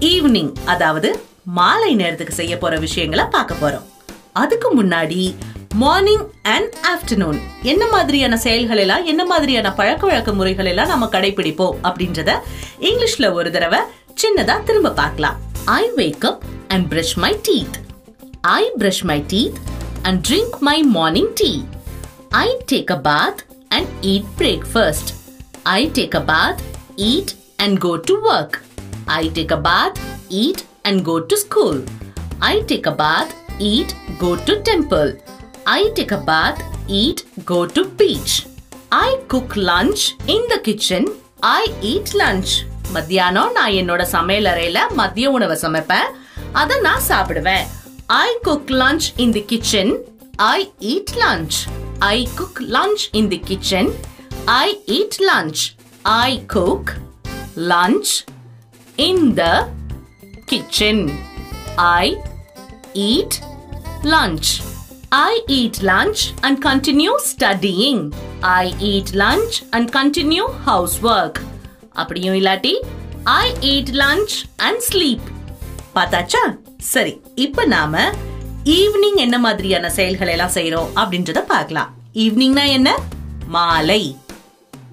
ஈவினிங் 0.10 0.52
அதாவது 0.74 1.12
மாலை 1.60 1.94
நேரத்துக்கு 2.02 2.40
செய்ய 2.42 2.58
போற 2.58 2.74
விஷயங்களை 2.78 3.26
பார்க்க 3.38 3.62
போறோம். 3.62 3.88
அதுக்கு 4.44 4.70
முன்னாடி 4.82 5.22
மார்னிங் 5.76 6.28
அண்ட் 6.56 6.72
ஆஃப்டர்நூன் 6.94 7.42
என்ன 7.72 7.84
மாதிரியான 7.96 8.38
செயல்கள் 8.48 8.78
எல்லாம் 8.78 9.06
என்ன 9.06 9.24
மாதிரியான 9.26 9.74
பழக்க 9.82 10.06
வழக்க 10.08 10.32
முறைகள் 10.34 10.72
எல்லாம் 10.74 10.94
நம்ம 10.94 11.12
கடைபிடிப்போம் 11.16 11.78
அப்படின்றத 11.90 12.32
இங்கிலீஷ்ல 12.90 13.34
ஒரு 13.40 13.52
தடவை 13.58 13.82
சின்னதா 14.24 14.56
திரும்ப 14.70 14.98
பார்க்கலாம். 15.04 15.38
I 15.82 15.84
wake 15.96 16.26
up 16.32 16.42
And 16.69 16.87
brush 16.93 17.15
my 17.25 17.33
teeth 17.49 17.77
I 18.55 18.63
brush 18.79 19.03
my 19.11 19.19
teeth 19.33 19.59
and 20.03 20.21
drink 20.29 20.57
my 20.69 20.79
morning 20.99 21.33
tea 21.43 21.51
I 22.45 22.49
take 22.73 22.93
a 22.97 23.01
bath 23.09 23.41
and 23.71 23.91
eat 24.13 24.31
breakfast 24.41 25.11
I 25.75 25.81
take 25.99 26.17
a 26.21 26.25
bath 26.33 26.63
eat 27.11 27.35
and 27.57 27.79
go 27.79 27.93
to 28.11 28.17
work 28.31 28.57
I 29.19 29.23
take 29.39 29.55
a 29.59 29.63
bath 29.69 29.99
eat 30.43 30.65
and 30.83 31.03
go 31.03 31.17
to 31.31 31.39
school 31.45 31.81
I 32.43 32.61
take 32.61 32.87
a 32.87 32.93
bath, 32.93 33.31
eat, 33.61 33.91
go 34.19 34.37
to 34.39 34.61
temple. 34.63 35.11
I 35.67 35.91
take 35.91 36.13
a 36.13 36.19
bath, 36.21 36.59
eat, 36.91 37.25
go 37.45 37.65
to 37.67 37.85
beach. 37.91 38.47
I 38.93 39.19
cook 39.29 39.57
lunch 39.59 40.03
in 40.27 40.43
the 40.49 40.59
kitchen. 40.59 41.05
I 41.43 41.63
eat 41.83 42.09
lunch. 42.15 42.51
மத்தியானம் 42.93 43.53
நான் 43.53 43.77
என்னோட 43.81 44.03
சமையல் 44.13 44.49
அறையில 44.51 44.81
மதிய 44.93 45.31
உணவை 45.31 45.57
சமைப்பேன் 45.63 46.11
அதை 46.62 46.78
நான் 46.88 47.06
சாப்பிடுவேன் 47.10 47.66
I 48.20 48.28
cook 48.48 48.72
lunch 48.82 49.08
in 49.26 49.34
the 49.38 49.44
kitchen 49.52 49.92
I 50.52 50.58
eat 50.94 51.14
lunch 51.24 51.58
I 52.12 52.18
cook 52.40 52.62
lunch 52.78 53.04
in 53.22 53.30
the 53.34 53.42
kitchen 53.50 53.92
I 54.62 54.68
eat 55.00 55.20
lunch 55.32 55.64
I 56.22 56.30
cook 56.56 56.94
lunch 57.74 58.14
in 59.10 59.28
the 59.42 59.44
kitchen. 60.50 61.00
I 61.78 62.06
eat 62.96 63.40
lunch. 64.04 64.62
I 65.12 65.42
eat 65.48 65.82
lunch 65.84 66.34
and 66.44 66.60
continue 66.60 67.14
studying. 67.20 68.12
I 68.44 68.74
eat 68.82 69.14
lunch 69.16 69.64
and 69.74 69.92
continue 69.92 70.48
housework. 70.70 71.36
அப்படியும் 72.02 72.38
இல்லாட்டி 72.40 72.74
I 73.38 73.46
eat 73.72 73.90
lunch 74.04 74.34
and 74.68 74.78
sleep. 74.90 75.24
பார்த்தாச்சா? 75.96 76.58
சரி 76.78 77.22
இப்ப 77.36 77.66
நாம 77.66 78.12
evening 78.64 79.16
என்ன 79.16 79.38
மாதிரியான 79.38 79.90
செயல்களை 79.90 80.34
எல்லாம் 80.34 80.54
செய்யறோம் 80.54 80.90
அப்படின்றத 80.96 81.40
பார்க்கலாம். 81.40 81.94
ஈவினிங்னா 82.14 82.68
என்ன? 82.68 82.98
மாலை. 83.48 84.18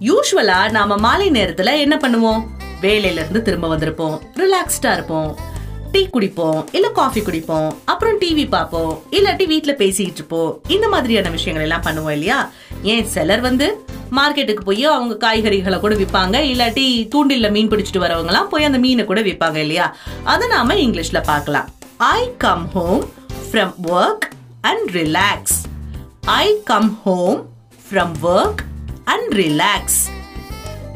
யூஸ்வலா 0.00 0.71
நாம 0.71 0.97
மாலை 0.97 1.31
நேரத்துல 1.31 1.79
என்ன 1.79 1.97
பண்ணுவோம்? 1.97 2.43
வேலையில 2.81 3.12
இருந்து 3.12 3.43
திரும்ப 3.43 3.76
வந்திருப்போம். 3.76 4.21
ரிலாக்ஸ்டா 4.35 4.93
இருப்போம். 4.93 5.55
டீ 5.93 6.09
குடிப்போம் 6.14 6.59
இல்ல 6.73 6.88
காஃபி 6.88 7.21
குடிப்போம் 7.21 7.69
அப்புறம் 7.85 8.19
டிவி 8.21 8.49
பார்ப்போம் 8.49 9.02
இல்லாட்டி 9.11 9.45
வீட்டுல 9.52 9.73
பேசிட்டு 9.83 10.19
இருப்போம். 10.19 10.62
இந்த 10.69 10.88
மாதிரியான 10.88 11.28
விஷயங்கள் 11.28 11.66
எல்லாம் 11.66 11.87
பண்ணுவோம் 11.87 12.14
இல்லையா? 12.16 12.50
ஏன் 12.83 13.07
சிலர் 13.07 13.40
வந்து 13.40 13.85
மார்க்கெட்டுக்கு 14.16 14.64
போய் 14.64 14.85
அவங்க 14.85 15.14
காய்கறிகளை 15.26 15.81
கூட 15.81 15.95
விற்பாங்க 15.95 16.37
இல்லாட்டி 16.52 16.87
தூண்டில்ல 17.14 17.50
மீன் 17.50 17.69
பிடிச்சிட்டு 17.69 18.02
வரவங்கலாம் 18.05 18.49
போய் 18.49 18.64
அந்த 18.64 18.78
மீனை 18.78 19.05
கூட 19.05 19.21
விற்பாங்க 19.21 19.57
இல்லையா? 19.57 19.97
அதை 20.25 20.49
நாம 20.49 20.75
இங்கிலீஷ்ல 20.75 21.23
பார்க்கலாம். 21.23 21.69
I 21.97 22.31
come 22.38 22.66
home 22.73 23.05
from 23.49 23.75
work 23.88 24.26
and 24.61 24.90
relax 24.90 25.57
I 26.25 26.47
come 26.64 27.00
home 27.05 27.40
from 27.88 28.14
work 28.23 28.62
and 29.05 29.33
relax 29.33 30.00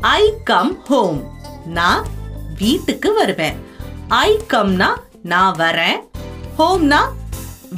I 0.00 0.22
come 0.44 0.84
home 0.84 1.20
நான் 1.66 2.06
வீட்டுக்கு 2.58 3.12
வருவேன். 3.14 3.68
ஐ 4.18 4.30
கம்னா 4.52 4.88
நான் 5.22 5.56
வரேன். 5.56 5.98
ஹோம்னா 6.58 7.00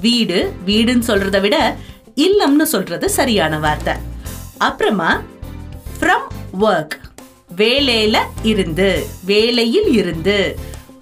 வீடு 0.05 0.39
வீடுன்னு 0.67 1.05
சொல்றத 1.09 1.39
விட 1.41 1.57
இல்லம்னு 2.27 2.67
சொல்றது 2.75 3.07
சரியான 3.17 3.59
வார்த்தை. 3.65 3.95
அப்புறமா 4.59 5.11
ஃப்ரம் 5.99 6.27
ஒர்க் 6.69 6.95
வேலையில 7.57 8.17
இருந்து 8.43 9.07
வேலையில் 9.25 9.91
இருந்து 10.01 10.37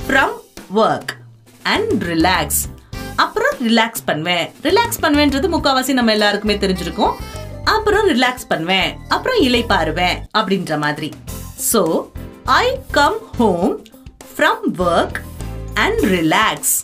ஃப்ரம் 0.07 0.35
ஒர்க் 0.75 1.13
அண்ட் 1.75 2.03
ரிலாக்ஸ் 2.13 2.63
அப்புறம் 3.17 3.55
ரிலாக்ஸ் 3.69 4.05
பண்ணுவேன். 4.05 4.47
ரிலாக்ஸ் 4.63 5.03
பண்ணுவேன்றது 5.03 5.49
முக்காவாசி 5.55 5.95
நம்ம 5.99 6.13
எல்லாருக்குமே 6.13 6.57
தெரிஞ்சிருக்கும். 6.57 7.15
அப்புறம் 7.65 8.09
ரிலாக்ஸ் 8.09 8.49
பண்ணுவேன். 8.49 8.91
அப்புறம் 9.09 9.41
இலைப்பாருவேன் 9.49 10.19
அப்படின்ற 10.39 10.79
மாதிரி. 10.79 11.11
So 11.73 11.83
I 12.45 12.67
come 12.91 13.19
home 13.39 13.75
from 14.41 14.69
work 14.79 15.19
and 15.75 15.99
relax 16.01 16.77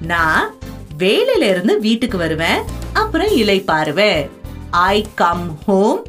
நான் 0.00 0.54
வேலையில 0.98 1.48
இருந்து 1.48 1.80
வீட்டுக்கு 1.80 2.18
வருவேன் 2.18 2.64
அப்புறம் 2.92 3.28
இலைப்பாருவேன் 3.28 4.30
I 4.70 5.06
come 5.14 5.58
home 5.64 6.02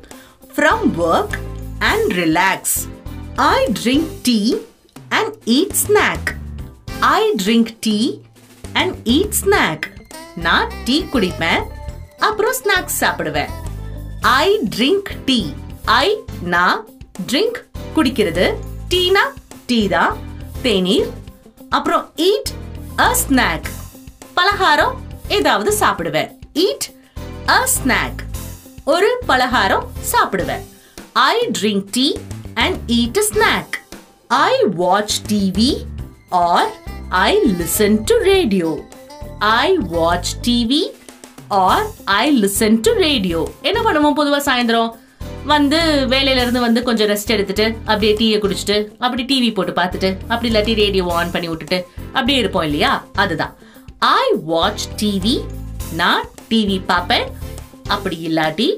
from 0.56 0.86
work 0.98 1.36
and 1.80 2.14
relax 2.14 2.78
I 3.36 3.68
drink 3.84 4.10
tea 4.22 4.56
and 5.10 5.36
eat 5.46 5.76
snack 5.88 6.32
I 7.00 7.34
drink 7.46 7.74
tea 7.80 8.20
and 8.74 8.96
eat 9.10 9.38
snack 9.42 9.86
நான் 10.36 10.72
டீ 10.86 11.06
குடிப்பேன் 11.12 11.64
அப்புறம் 12.20 12.54
ஸ்நாக்ஸ் 12.64 13.00
சாப்பிடுவேன். 13.00 13.50
ஐ 14.22 14.60
ட்ரிங்க் 14.78 15.12
டீ 15.26 15.46
ஐ 15.86 16.18
நான் 16.42 16.86
ட்ரிங்க் 17.32 17.60
குடிக்கிறது. 17.96 18.56
டீனா 18.90 19.22
டீ 19.66 19.88
தான் 19.88 20.28
தேநீர் 20.62 21.10
அப்புறம் 21.70 22.14
ஈட் 22.16 22.50
அ 23.00 23.16
ஸ்நாக் 23.22 23.68
பலகாரம் 24.34 24.96
ஏதாவது 25.28 25.78
சாப்பிடுவேன். 25.80 26.30
ஈட் 26.54 26.88
அ 27.50 27.68
ஸ்நாக் 27.76 28.22
ஒரு 28.86 29.18
பலகாரம் 29.26 29.86
சாப்பிடுவேன். 30.12 30.64
I 31.14 31.50
drink 31.62 31.86
tea 31.92 32.16
and 32.54 32.78
eat 32.88 33.18
a 33.18 33.26
snack 33.32 33.76
I 34.28 34.64
watch 34.76 35.18
TV 35.28 35.72
or 36.30 36.70
I 37.10 37.32
listen 37.60 38.04
to 38.04 38.18
radio 38.18 38.80
I 39.40 39.78
watch 39.78 40.32
TV 40.48 40.82
or 41.48 41.86
I 42.06 42.42
listen 42.42 42.80
to 42.82 42.94
radio 42.94 43.48
என்ன 43.62 43.82
பண்ணுவோம் 43.82 44.20
பொதுவா 44.20 44.42
சாயந்தரம்? 44.50 44.92
வந்து 45.46 46.06
வேலையில 46.10 46.36
இருந்து 46.36 46.60
வந்து 46.60 46.84
கொஞ்சம் 46.84 47.08
ரெஸ்ட் 47.08 47.28
எடுத்துட்டு 47.28 47.78
அப்படியே 47.86 48.14
டீயை 48.14 48.42
குடிச்சிட்டு 48.42 48.88
அப்படி 48.98 49.24
டிவி 49.24 49.54
போட்டு 49.54 49.72
பார்த்துட்டு 49.72 50.18
அப்படி 50.28 50.56
இல்லாட்டி 50.56 50.76
ரேடியோ 50.76 51.06
ஆன் 51.10 51.32
பண்ணி 51.32 51.48
விட்டுட்டு 51.48 51.88
அப்படியே 52.06 52.38
இருப்போம் 52.38 52.64
இல்லையா? 52.64 53.06
அதுதான். 53.14 53.56
ஐ 53.98 54.32
வாட்ச் 54.44 54.84
டிவி 54.98 55.42
நான் 55.94 56.26
டிவி 56.50 56.82
பார்ப்பேன். 56.86 57.28
அப்படி 57.88 58.28
இல்லாட்டி 58.28 58.76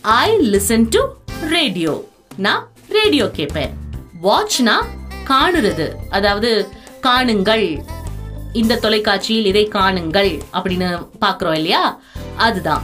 ஐ 0.00 0.38
லிசன் 0.38 0.86
டு 0.90 1.00
ரேடியோ 1.48 2.08
நான் 2.36 2.70
ரேடியோ 2.88 3.30
கேட்பேன். 3.30 3.70
வாட்ச்னா 4.22 4.84
காணுறது 5.28 5.94
அதாவது 6.10 6.68
காணுங்கள். 7.02 7.84
இந்த 8.52 8.76
தொலைக்காட்சியில் 8.76 9.44
இதை 9.44 9.68
காணுங்கள் 9.68 10.40
அப்படின்னு 10.52 11.08
பாக்குறோம் 11.20 11.54
இல்லையா? 11.54 12.00
அதுதான். 12.36 12.82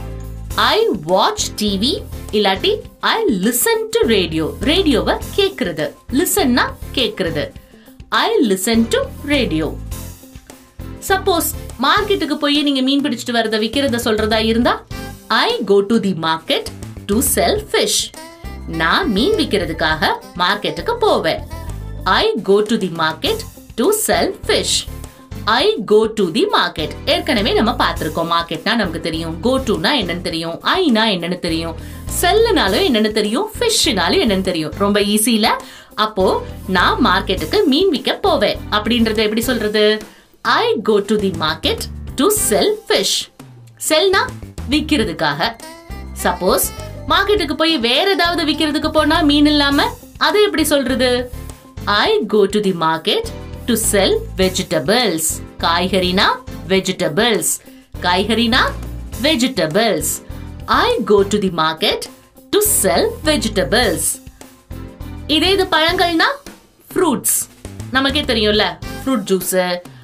ஐ 0.55 0.87
வாட்ச் 1.03 1.49
டிவி 1.63 2.01
இல்லாட்டி 2.37 2.71
ஐ 2.99 3.17
லிசன் 3.43 3.83
டு 3.93 3.99
ரேடியோ 4.07 4.45
ரேடியோவை 4.69 5.13
கேட்கறது. 5.37 5.85
லிசன்னா 6.19 6.65
கேட்கறது. 6.97 7.43
I 8.09 8.29
listen 8.49 8.85
to 8.93 8.99
radio 9.33 9.67
suppose 11.09 11.49
மார்க்கெட்டுக்கு 11.85 12.35
போய் 12.43 12.59
நீங்க 12.67 12.81
மீன் 12.81 13.03
பிடிச்சிட்டு 13.05 13.35
வரத 13.37 13.57
விக்கிறத 13.63 13.99
சொல்றதா 14.07 14.39
இருந்தா 14.51 14.73
I 15.27 15.49
go 15.71 15.77
to 15.91 15.99
the 15.99 16.13
market 16.27 16.69
to 17.05 17.17
sell 17.35 17.61
fish 17.69 18.01
நான் 18.67 19.11
மீன் 19.11 19.37
விக்கிறதுக்காக 19.41 20.11
மார்க்கெட்டுக்கு 20.43 20.95
போவேன். 21.05 21.41
I 22.03 22.25
go 22.43 22.57
to 22.69 22.77
the 22.77 22.91
market 23.03 23.43
to 23.75 23.91
sell 24.07 24.33
fish 24.47 24.77
I 25.53 25.65
go 25.89 25.97
to 26.17 26.23
the 26.35 26.43
market 26.53 26.93
ஏற்கனவே 27.13 27.51
நம்ம 27.57 27.71
பார்த்திருக்கோம். 27.81 28.29
மார்க்கெட்னா 28.35 28.71
நமக்கு 28.79 28.99
தெரியும். 28.99 29.41
கோ 29.41 29.51
டுனா 29.67 29.91
என்னன்னு 30.01 30.23
தெரியும். 30.27 30.55
ஐனா 30.73 31.03
என்னன்னு 31.15 31.37
தெரியும். 31.39 31.75
செல்லுனாலும் 32.21 32.85
என்னன்னு 32.87 33.11
தெரியும். 33.11 33.49
ஃபிஷ்னாலும் 33.57 34.23
என்னன்னு 34.25 34.47
தெரியும். 34.49 34.73
ரொம்ப 34.83 34.99
ஈஸியில 35.13 35.49
அப்போ 36.05 36.25
நான் 36.77 36.97
மார்க்கெட்டுக்கு 37.07 37.59
மீன் 37.65 37.89
விற்க 37.89 38.13
போவேன். 38.25 38.57
அப்படின்றத 38.71 39.21
எப்படி 39.27 39.41
சொல்றது? 39.41 39.85
I 40.41 40.65
go 40.89 40.97
to 41.11 41.17
the 41.25 41.31
market 41.43 41.85
to 42.15 42.29
sell 42.47 42.73
fish 42.87 43.15
செல்னா 43.89 44.23
விற்கிறதுக்காக 44.73 45.53
சப்போஸ் 46.25 46.67
மார்க்கெட்டுக்கு 47.13 47.55
போய் 47.63 47.77
வேற 47.87 48.09
ஏதாவது 48.17 48.43
விற்கிறதுக்கு 48.51 48.91
போனா 48.99 49.21
மீன் 49.31 49.45
இல்லாம 49.45 49.89
அது 50.17 50.37
எப்படி 50.43 50.63
சொல்றது? 50.73 51.31
I 52.03 52.11
go 52.35 52.43
to 52.53 52.59
the 52.59 52.75
market 52.85 53.27
to 53.67 53.73
sell 53.73 54.21
vegetables 54.35 55.41
காய்கறினா 55.57 56.27
vegetables 56.67 57.61
காய்கறினா 58.01 58.61
vegetables 59.21 60.21
I 60.65 61.03
go 61.03 61.21
to 61.21 61.37
the 61.37 61.49
market 61.49 62.05
to 62.49 62.59
sell 62.59 63.09
vegetables 63.23 64.17
இதே 65.27 65.51
இது 65.51 65.65
பழங்கள்னா 65.65 66.29
ஃப்ரூட்ஸ் 66.93 67.49
நமக்கே 67.91 68.21
தெரியும்ல 68.21 68.77
ஃப்ரூட் 69.03 69.25
ஜூஸ் 69.31 69.53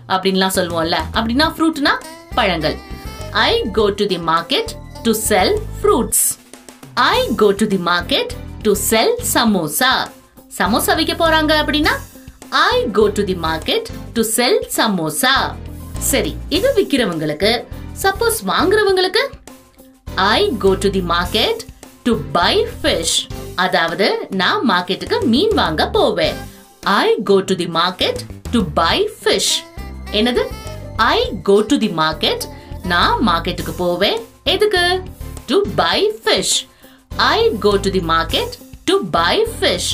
அப்படின்லாம் 0.07 0.55
சொல்லுவோம்ல. 0.55 0.97
அப்படின்னா 1.13 1.55
ஃப்ரூட்னா 1.57 1.91
பழங்கள். 2.35 2.77
I 3.31 3.63
go 3.71 3.89
to 3.89 4.05
the 4.05 4.17
market 4.17 4.71
to 5.03 5.11
sell 5.11 5.61
fruits 5.81 6.37
I 6.93 7.35
go 7.35 7.51
to 7.51 7.67
the 7.67 7.77
market 7.77 8.31
to 8.61 8.73
sell 8.73 9.15
samosa 9.33 10.09
samosa 10.57 10.95
விற்க 10.95 11.13
போறாங்க 11.13 11.53
அப்படின்னா 11.63 11.93
I 12.59 12.77
go 12.91 13.03
to 13.17 13.21
the 13.27 13.33
market 13.43 13.89
to 14.13 14.21
sell 14.35 14.57
samosa 14.75 15.35
சரி 15.99 16.31
இது 16.49 16.69
விக்கிறவங்களுக்கு 16.77 17.51
சப்போஸ் 18.01 18.39
வாங்குறவங்களுக்கு 18.49 19.23
I 20.25 20.39
go 20.63 20.71
to 20.83 20.89
the 20.89 21.01
market 21.11 21.61
to 22.03 22.13
buy 22.37 22.55
fish 22.79 23.15
அதாவது 23.55 24.07
நான் 24.31 24.65
மார்க்கெட்டுக்கு 24.71 25.19
மீன் 25.25 25.53
வாங்க 25.53 25.85
போவேன். 25.89 26.35
I 26.85 27.07
go 27.29 27.37
to 27.39 27.55
the 27.61 27.67
market 27.77 28.21
to 28.51 28.61
buy 28.73 28.97
fish 29.21 29.53
என்னது? 30.11 30.43
I 30.97 31.19
go 31.43 31.57
to 31.71 31.77
the 31.77 31.91
market 32.01 32.45
நான் 32.83 33.17
மார்க்கெட்டுக்கு 33.29 33.75
போவேன். 33.83 34.19
எதுக்கு? 34.43 34.83
To 35.47 35.57
buy 35.81 35.99
fish 36.21 36.55
I 37.31 37.39
go 37.59 37.73
to 37.85 37.91
the 37.97 38.03
market 38.13 38.53
to 38.85 38.97
buy 39.17 39.35
fish 39.57 39.91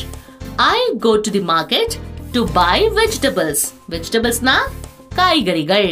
I 0.73 0.77
go 1.05 1.13
to 1.25 1.31
the 1.37 1.43
market 1.53 1.95
to 2.31 2.47
buy 2.53 2.89
vegetables 2.89 3.63
வெஜிடபிள்ஸ்னா 3.89 4.55
காய்கறிகள் 5.15 5.89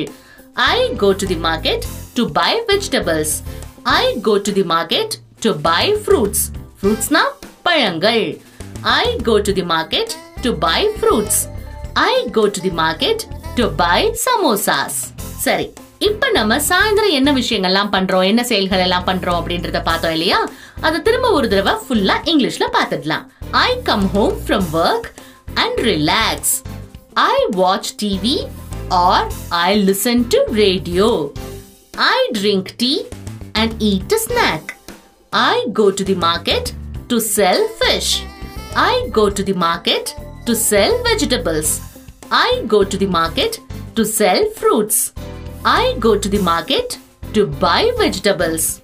I 0.54 0.96
go 0.96 1.12
to 1.12 1.28
the 1.28 1.36
market 1.36 1.86
to 2.14 2.24
buy 2.32 2.52
vegetables 2.68 3.34
I 3.84 4.20
go 4.22 4.38
to 4.38 4.52
the 4.52 4.64
market 4.64 5.14
to 5.40 5.52
buy 5.62 5.84
fruits 6.04 6.44
ஃப்ரூட்ஸ்னா 6.82 7.24
பழங்கள் 7.64 8.40
I 8.82 9.18
go 9.24 9.38
to 9.38 9.54
the 9.54 9.62
market 9.62 10.14
to 10.42 10.52
buy 10.58 10.88
fruits 11.00 11.40
I 11.94 12.30
go 12.32 12.42
to 12.42 12.62
the 12.62 12.70
market 12.70 13.24
to 13.56 13.72
buy 13.76 14.12
samosas 14.26 15.00
சரி 15.40 15.74
இப்ப 16.00 16.30
நம்ம 16.30 16.58
சாயந்தரம் 16.58 17.12
என்ன 17.12 17.32
விஷயங்கள்லாம் 17.32 17.92
பண்றோம்? 17.92 18.26
என்ன 18.26 18.44
செயல்கள் 18.44 18.80
எல்லாம் 18.80 19.06
பண்றோம் 19.06 19.38
அப்படின்றத 19.40 19.84
பார்த்தோம் 19.84 20.12
இல்லையா? 20.12 20.40
அதை 20.82 21.02
திரும்ப 21.02 21.30
ஒரு 21.30 21.48
தடவை 21.48 21.74
ஃபுல்லா 21.74 22.16
இங்கிலீஷ்ல 22.24 22.66
பார்த்துடலாம். 22.74 23.26
I 23.52 23.82
come 23.84 24.10
home 24.10 24.36
from 24.48 24.68
work 24.74 25.08
and 25.56 25.80
relax. 25.80 26.64
I 27.16 27.50
watch 27.54 27.98
TV 27.98 28.50
or 28.92 29.30
I 29.52 29.76
listen 29.76 30.30
to 30.30 30.46
radio. 30.50 31.34
I 31.98 32.30
drink 32.34 32.78
tea 32.78 33.06
and 33.56 33.76
eat 33.82 34.12
a 34.12 34.20
snack. 34.20 34.78
I 35.32 35.68
go 35.74 35.92
to 35.92 36.04
the 36.04 36.16
market 36.16 36.74
to 37.10 37.20
sell 37.20 37.68
fish. 37.80 38.24
I 38.76 39.10
go 39.12 39.30
to 39.30 39.44
the 39.44 39.54
market 39.54 40.16
to 40.46 40.56
sell 40.56 41.02
vegetables. 41.04 41.82
I 42.32 42.64
go 42.68 42.84
to 42.84 42.98
the 42.98 43.08
market 43.08 43.60
to 43.96 44.06
sell 44.06 44.50
fruits. 44.52 45.14
I 45.64 45.96
go 46.00 46.18
to 46.18 46.30
the 46.30 46.42
market 46.42 47.00
to 47.34 47.48
buy 47.48 47.92
vegetables. 47.98 48.82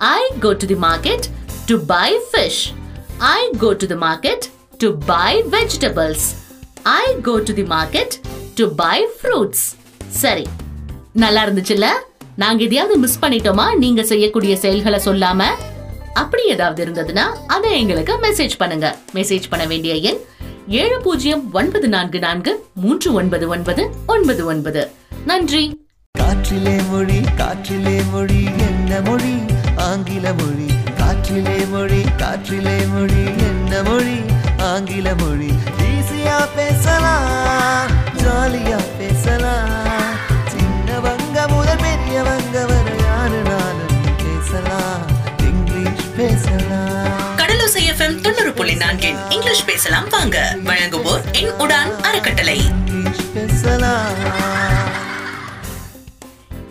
I 0.00 0.30
go 0.40 0.54
to 0.54 0.66
the 0.66 0.76
market 0.76 1.28
to 1.66 1.78
buy 1.78 2.20
fish. 2.30 2.72
I 3.20 3.52
go 3.58 3.74
to 3.74 3.86
the 3.86 3.96
market 3.96 4.50
to 4.84 4.88
buy 5.08 5.32
vegetables. 5.50 6.22
I 6.82 7.14
go 7.22 7.42
to 7.42 7.56
the 7.56 7.62
market 7.62 8.10
to 8.54 8.64
buy 8.64 8.98
fruits. 9.22 9.60
சரி 10.08 10.46
நல்லா 11.12 11.46
இருந்துச்சுல்ல? 11.46 11.86
நாங்க 12.36 12.62
எதையாவது 12.62 12.98
miss 12.98 13.18
பண்ணிட்டோமா? 13.22 13.74
நீங்க 13.74 14.02
செய்யக்கூடிய 14.02 14.56
செயல்களை 14.56 15.00
சொல்லாம? 15.04 15.44
அப்படி 16.14 16.44
ஏதாவது 16.46 16.86
இருந்ததுன்னா 16.86 17.24
அதை 17.46 17.78
எங்களுக்கு 17.78 18.14
மெசேஜ் 18.16 18.50
பண்ணுங்க. 18.58 18.96
மெசேஜ் 19.14 19.42
பண்ண 19.50 19.66
வேண்டிய 19.66 19.94
எண் 19.94 20.20
ஏழு 20.68 21.00
பூஜ்ஜியம் 21.00 21.52
ஒன்பது 21.52 21.88
நான்கு 21.88 22.18
நான்கு 22.18 22.66
மூன்று 22.74 23.12
ஒன்பது 23.12 23.48
ஒன்பது 23.48 23.90
ஒன்பது 24.06 24.46
ஒன்பது. 24.46 24.90
நன்றி. 25.24 25.86
காற்றிலே 26.18 26.76
மொழி 26.90 27.20
காற்றிலே 27.36 28.02
மொழி 28.10 28.44
என்ன 28.44 29.00
மொழி? 29.00 29.34
ஆங்கில 29.76 30.32
மொழி 30.32 30.70
காற்றிலே 30.98 31.70
மொழி 31.70 32.02
காற்றிலே 32.16 32.76
மொழி 32.94 33.24
என்ன 33.24 33.82
மொழி? 33.82 34.36
ஆங்கில 34.58 35.14
மொழி. 35.14 35.50
ஈஸியா 35.78 36.48
பேசலாம் 36.56 37.90
ஜாலியா 38.16 38.80
பேசலாம். 38.98 39.68
சின்னவங்க 40.52 41.48
முதல் 41.48 41.76
பெரியவங்க 41.76 42.66
வரை 42.66 42.98
யாரு 43.04 43.42
நாளும் 43.42 44.00
பேசலாம் 44.16 45.02
இங்கிலீஷ் 45.38 46.06
பேசலாம். 46.16 47.38
கடலோசை 47.38 47.80
எஃப்எம் 47.94 48.20
தொண்ணூறு 48.20 48.52
புள்ளி 48.52 48.74
நான்கின் 48.74 49.32
இங்கிலீஷ் 49.32 49.64
பேசலாம் 49.64 50.08
வாங்க. 50.08 50.56
வழங்குவோர் 50.64 51.32
என் 51.32 51.50
உடான் 51.50 52.00
அறக்கட்டளை. 52.02 52.60
இங்கிலீஷ் 52.86 53.32
பேசலாம். 53.34 54.26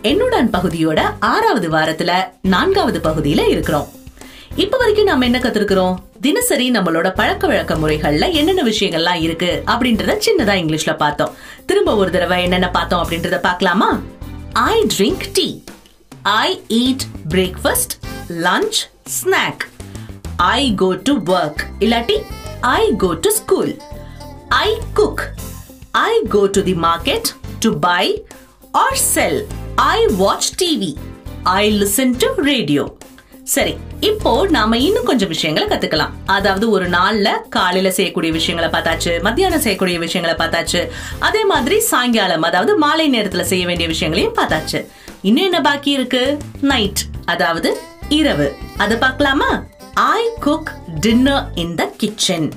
என்னுடன் 0.02 0.50
பகுதியோட 0.50 1.14
ஆறாவது 1.20 1.70
வாரத்துல 1.70 2.12
நான்காவது 2.42 3.00
பகுதியில 3.04 3.48
இருக்கிறோம். 3.48 3.88
இப்ப 4.58 4.78
வரைக்கும் 4.78 5.06
நாம 5.06 5.26
என்ன 5.26 5.40
கத்துருக்கிறோம்? 5.40 5.96
தினசரி 6.22 6.72
நம்மளோட 6.72 7.14
பழக்க 7.14 7.48
வழக்க 7.48 7.76
முறைகள்ல 7.76 8.32
என்னென்ன 8.32 8.64
விஷயங்கள்லாம் 8.64 9.22
இருக்கு 9.22 9.64
அப்படின்றத 9.66 10.14
சின்னதா 10.28 10.54
இங்கிலீஷ்ல 10.62 10.98
பார்த்தோம். 10.98 11.34
திரும்ப 11.66 11.96
ஒரு 11.96 12.12
தடவை 12.12 12.44
என்னென்ன 12.44 12.70
பார்த்தோம் 12.70 13.04
அப்படின்றத 13.04 13.40
பார்க்கலாமா? 13.40 14.00
I 14.54 14.86
drink 14.98 15.26
tea 15.34 15.62
I 16.22 16.62
eat 16.68 17.06
breakfast 17.30 17.94
lunch 18.28 18.80
snack 19.18 19.64
I 20.36 20.74
go 20.76 20.94
to 21.04 21.14
work 21.26 21.62
இல்லாட்டி 21.80 22.18
I 22.62 22.94
go 22.98 23.14
to 23.14 23.30
school 23.30 23.78
I 24.50 24.78
cook 24.94 25.24
I 25.92 26.22
go 26.30 26.46
to 26.46 26.64
the 26.64 26.74
market 26.74 27.30
to 27.60 27.80
buy 27.80 28.04
or 28.72 29.02
sell 29.14 29.48
I 29.76 30.06
watch 30.08 30.64
TV 30.64 30.92
I 31.44 31.64
listen 31.82 32.16
to 32.18 32.28
radio 32.44 32.98
சரி 33.54 33.74
இப்போ 34.08 34.32
நாம 34.56 34.78
இன்னும் 34.86 35.08
கொஞ்சம் 35.10 35.32
விஷயங்களை 35.34 35.66
கத்துக்கலாம். 35.70 36.14
அதாவது 36.36 36.66
ஒரு 36.76 36.86
நாள்ல 36.96 37.28
காலையில 37.56 37.90
செய்யக்கூடிய 37.98 38.32
விஷயங்களை 38.38 38.70
பார்த்தாச்சு 38.74 39.12
மத்தியானம் 39.28 39.64
செய்யக்கூடிய 39.66 39.98
விஷயங்களை 40.04 40.36
பார்த்தாச்சு 40.42 40.82
அதே 41.28 41.42
மாதிரி 41.52 41.78
சாயங்காலம் 41.92 42.46
அதாவது 42.50 42.74
மாலை 42.84 43.06
நேரத்துல 43.16 43.46
செய்ய 43.52 43.66
வேண்டிய 43.70 43.88
விஷயங்களையும் 43.94 44.36
பார்த்தாச்சு. 44.40 44.82
இன்னும் 45.28 45.48
என்ன 45.50 45.62
பாக்கி 45.68 45.92
இருக்கு? 45.98 46.24
நைட் 46.72 47.04
அதாவது 47.34 47.70
இரவு. 48.20 48.48
அதை 48.84 48.98
பார்க்கலாமா? 49.06 49.52
I 50.18 50.24
cook 50.48 50.72
dinner 51.06 51.46
in 51.64 51.76
the 51.82 51.86
kitchen 52.04 52.50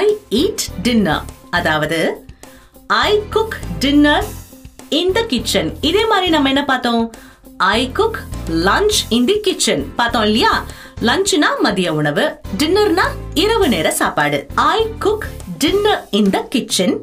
I 0.00 0.04
eat 0.42 0.66
dinner 0.86 1.24
அதாவது 1.58 2.00
I 3.06 3.10
cook 3.36 3.56
dinner 3.84 4.28
in 5.00 5.12
the 5.16 5.20
kitchen 5.32 5.70
இதே 5.90 6.04
மாதிரி 6.12 6.30
நம்ம 6.36 6.48
என்ன 6.54 6.64
பார்த்தோம்? 6.70 7.04
I 7.68 7.80
cook 7.96 8.18
lunch 8.66 8.98
in 9.08 9.26
the 9.28 9.34
kitchen 9.40 9.82
பார்த்தோம் 9.96 10.22
இல்லையா? 10.22 10.52
லஞ்ச்னா 11.08 11.48
மதிய 11.64 11.88
உணவு 11.94 12.24
டின்னர்னா 12.58 13.04
இரவு 13.34 13.68
நேர 13.68 13.90
சாப்பாடு. 13.90 14.38
I 14.54 14.78
cook 14.98 15.26
dinner 15.58 16.06
in 16.10 16.30
the 16.30 16.40
kitchen 16.54 16.94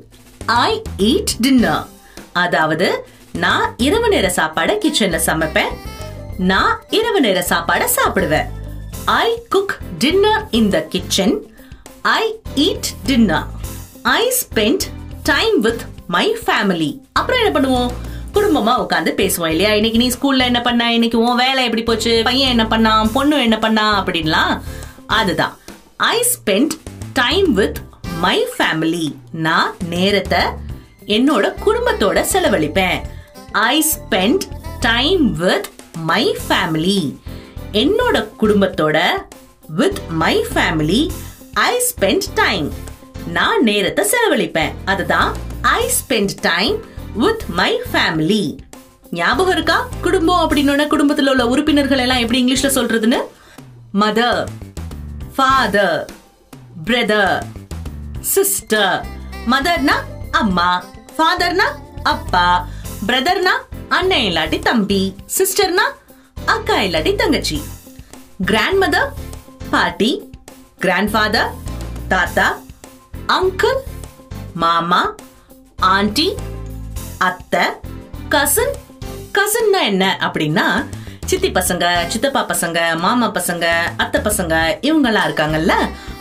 I 0.46 0.82
eat 0.98 1.34
dinner 1.42 1.84
அதாவது 2.44 2.88
நான் 3.34 3.68
இரவு 3.78 4.10
நேர 4.10 4.34
சாப்பாடை 4.36 4.76
கிச்சன்ல 4.86 5.20
சமைப்பேன். 5.26 5.72
நான் 6.38 6.74
இரவு 6.90 7.22
நேர 7.22 7.46
சாப்பாடை 7.50 7.88
சாப்பிடுவேன். 7.98 8.50
I 9.06 9.30
cook 9.50 9.78
dinner 9.98 10.48
in 10.52 10.70
the 10.70 10.82
kitchen 10.96 11.38
I 12.02 12.24
eat 12.56 12.92
dinner 13.06 13.48
I 14.02 14.34
spend 14.42 14.88
time 15.24 15.60
with 15.60 15.86
my 16.08 16.28
family 16.46 16.92
அப்புறம் 17.14 17.42
என்ன 17.44 17.60
பண்ணுவோம்? 17.60 17.94
குடும்பமா 18.34 18.86
உட்காந்து 18.86 19.12
பேசுவோம் 19.20 19.48
இல்லையா? 19.48 19.74
இன்னைக்கு 19.74 20.00
நீ 20.00 20.08
ஸ்கூல்ல 20.08 20.46
என்ன 20.46 20.62
பண்ண? 20.62 20.94
இன்னைக்கு 20.94 21.20
உன் 21.20 21.36
வேலை 21.36 21.64
எப்படி 21.64 21.84
போச்சு? 21.84 22.22
பையன் 22.24 22.60
என்ன 22.60 22.64
பண்ணான் 22.64 23.10
பொண்ணு 23.14 23.42
என்ன 23.42 23.58
பண்ணா? 23.58 24.04
அப்படின்லாம். 24.04 24.62
அதுதான். 25.08 25.58
I 25.98 26.26
spend 26.34 26.70
time 27.14 27.54
with 27.54 27.78
my 28.20 28.46
family 28.58 29.16
நான் 29.32 29.76
நேரத்தை 29.90 30.40
என்னோட 31.06 31.54
குடும்பத்தோட 31.66 32.26
செலவழிப்பேன். 32.34 33.02
I 33.52 33.86
spend 33.94 34.40
time 34.80 35.38
with 35.38 35.70
my 35.98 36.38
family 36.50 37.16
என்னோட 37.72 38.28
குடும்பத்தோட 38.40 39.00
with 39.68 40.00
my 40.10 40.46
family 40.54 41.10
I 41.54 41.82
spend 41.90 42.28
time 42.34 42.74
நான் 43.28 43.64
நேரத்தை 43.64 44.06
செலவழிப்பேன். 44.06 44.74
அதுதான் 44.86 45.36
I 45.62 45.86
spend 46.00 46.30
time 46.42 46.96
with 47.16 47.44
my 47.50 47.80
family 47.92 48.58
ஞாபகம் 49.12 49.52
இருக்கா? 49.52 49.88
குடும்பம் 50.02 50.50
அப்படின்னா 50.50 50.88
குடும்பத்தில் 50.88 51.30
உள்ள 51.30 51.48
உறுப்பினர்கள் 51.48 51.98
எல்லாம் 51.98 52.18
எப்படி 52.18 52.42
இங்கிலீஷ்ல 52.44 52.68
சொல்றதுன்னு? 52.68 53.20
மதர் 53.94 54.50
ஃபாதர் 55.36 56.12
பிரதர் 56.86 57.46
சிஸ்டர் 58.20 59.06
மதர்னா 59.48 59.96
அம்மா 60.32 60.84
ஃபாதர்னா 61.18 61.68
அப்பா 62.04 62.68
பிரதர்னா 63.08 63.54
அண்ணன் 63.90 64.20
இல்லாட்டி 64.20 64.60
தம்பி 64.60 65.16
சிஸ்டர்னா 65.38 65.86
அக்கா 66.46 66.82
இல்லாட்டி 66.82 67.16
தங்கச்சி. 67.16 67.62
கிராண்ட் 68.46 68.84
மதர் 68.84 69.10
பாட்டி 69.70 70.30
கிராண்ட் 70.80 71.10
ஃபாதர் 71.10 71.50
தாத்தா 72.08 72.58
அங்கிள் 73.28 73.80
மாமா 74.54 75.16
ஆண்டி 75.80 76.36
அத்தை 77.18 77.62
கசன் 78.30 78.74
கசன்னா 79.32 79.80
என்ன 79.84 80.18
அப்படின்னா 80.22 80.88
சித்தி 81.26 81.50
பசங்க 81.52 82.08
சித்தப்பா 82.08 82.46
பசங்க 82.48 82.96
மாமா 82.96 83.28
பசங்க 83.28 83.66
அத்தை 83.98 84.22
பசங்க 84.22 84.78
இவங்கெல்லாம் 84.82 85.28
இருக்காங்கல்ல 85.28 85.74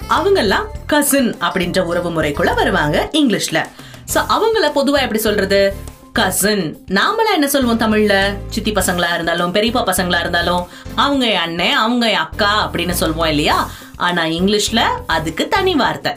அவங்கெல்லாம் 0.08 0.66
கசின் 0.86 1.36
அப்படின்ற 1.40 1.78
உறவு 1.80 2.10
முறைக்குள்ள 2.10 2.54
வருவாங்க 2.54 3.08
இங்கிலீஷ்ல. 3.12 3.66
சோ 4.14 4.18
அவங்கள 4.28 4.66
பொதுவா 4.72 5.00
எப்படி 5.00 5.18
சொல்றது? 5.18 5.74
கசின் 6.12 6.84
நாமளா 6.90 7.32
என்ன 7.34 7.46
சொல்லுவோம் 7.46 7.80
தமிழ்ல? 7.80 8.36
சித்தி 8.48 8.72
பசங்களா 8.72 9.14
இருந்தாலும் 9.14 9.54
பெரியப்பா 9.54 9.82
பசங்களா 9.82 10.20
இருந்தாலும் 10.20 10.68
அவங்க 10.94 11.26
என் 11.26 11.36
அண்ணன் 11.36 11.74
அவங்க 11.74 12.10
என் 12.10 12.16
அக்கா 12.16 12.66
அப்படின்னு 12.66 12.90
சொல்லுவோம் 12.90 13.28
இல்லையா? 13.28 13.70
ஆனா 13.96 14.24
இங்கிலீஷ்ல 14.24 14.80
அதுக்கு 15.06 15.48
தனி 15.48 15.74
வார்த்தை. 15.74 16.12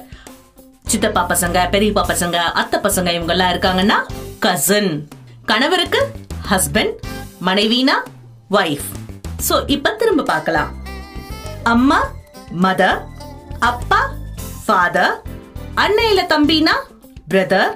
சித்தப்பா 0.85 1.27
பசங்க 1.29 1.69
பெரியப்பா 1.71 2.03
பசங்க 2.07 2.37
அத்தை 2.37 2.79
பசங்க 2.79 3.13
இவங்க 3.13 3.31
எல்லாம் 3.31 3.51
இருக்காங்கன்னா 3.53 4.05
கசின் 4.39 4.91
கணவருக்கு 5.45 6.01
ஹஸ்பண்ட் 6.51 6.95
மனைவினா 7.41 7.95
வைஃப் 8.49 8.87
சோ 9.49 9.55
இப்ப 9.67 9.91
திரும்ப 9.91 10.23
பார்க்கலாம். 10.23 10.71
அம்மா 11.63 11.99
மதர் 12.61 12.99
அப்பா 13.59 13.99
ஃபாதர் 14.65 15.15
அண்ணன் 15.75 16.09
இல்ல 16.09 16.23
தம்பினா 16.23 16.75
பிரதர் 17.27 17.71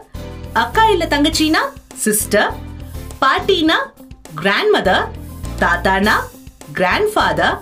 அக்கா 0.53 0.85
இல்ல 0.85 1.05
தங்கச்சினா 1.05 1.61
சிஸ்டர் 1.95 2.51
பாட்டினா 3.19 3.77
கிராண்ட் 4.35 4.71
மதர் 4.75 5.05
தாத்தானா 5.59 6.15
கிராண்ட் 6.73 7.11
ஃபாதர் 7.13 7.57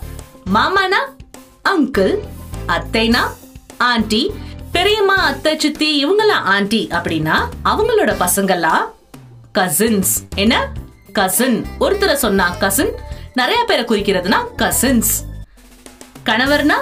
மாமானா 0.54 1.02
அங்கிள் 1.64 2.16
அத்தைனா 2.68 3.24
ஆண்டி 3.78 4.24
பெரியம்மா 4.74 5.16
அத்தை 5.24 5.54
சித்தி 5.58 5.90
இவங்கெல்லாம் 6.04 6.46
ஆண்டி 6.48 6.82
அப்படின்னா 6.92 7.36
அவங்களோட 7.66 8.12
பசங்கெல்லாம் 8.20 8.84
கசின்ஸ் 9.58 10.14
என்ன? 10.36 10.56
கசின் 11.14 11.58
ஒருத்தரை 11.80 12.16
சொன்னா 12.16 12.46
கசின் 12.58 12.92
நிறைய 13.36 13.60
பேரை 13.66 13.84
குறிக்கிறதுனா 13.86 14.40
கசின்ஸ் 14.58 15.12
கணவர்னா 16.24 16.78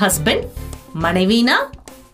ஹஸ்பண்ட் 0.00 0.46
மனைவினா 0.96 1.56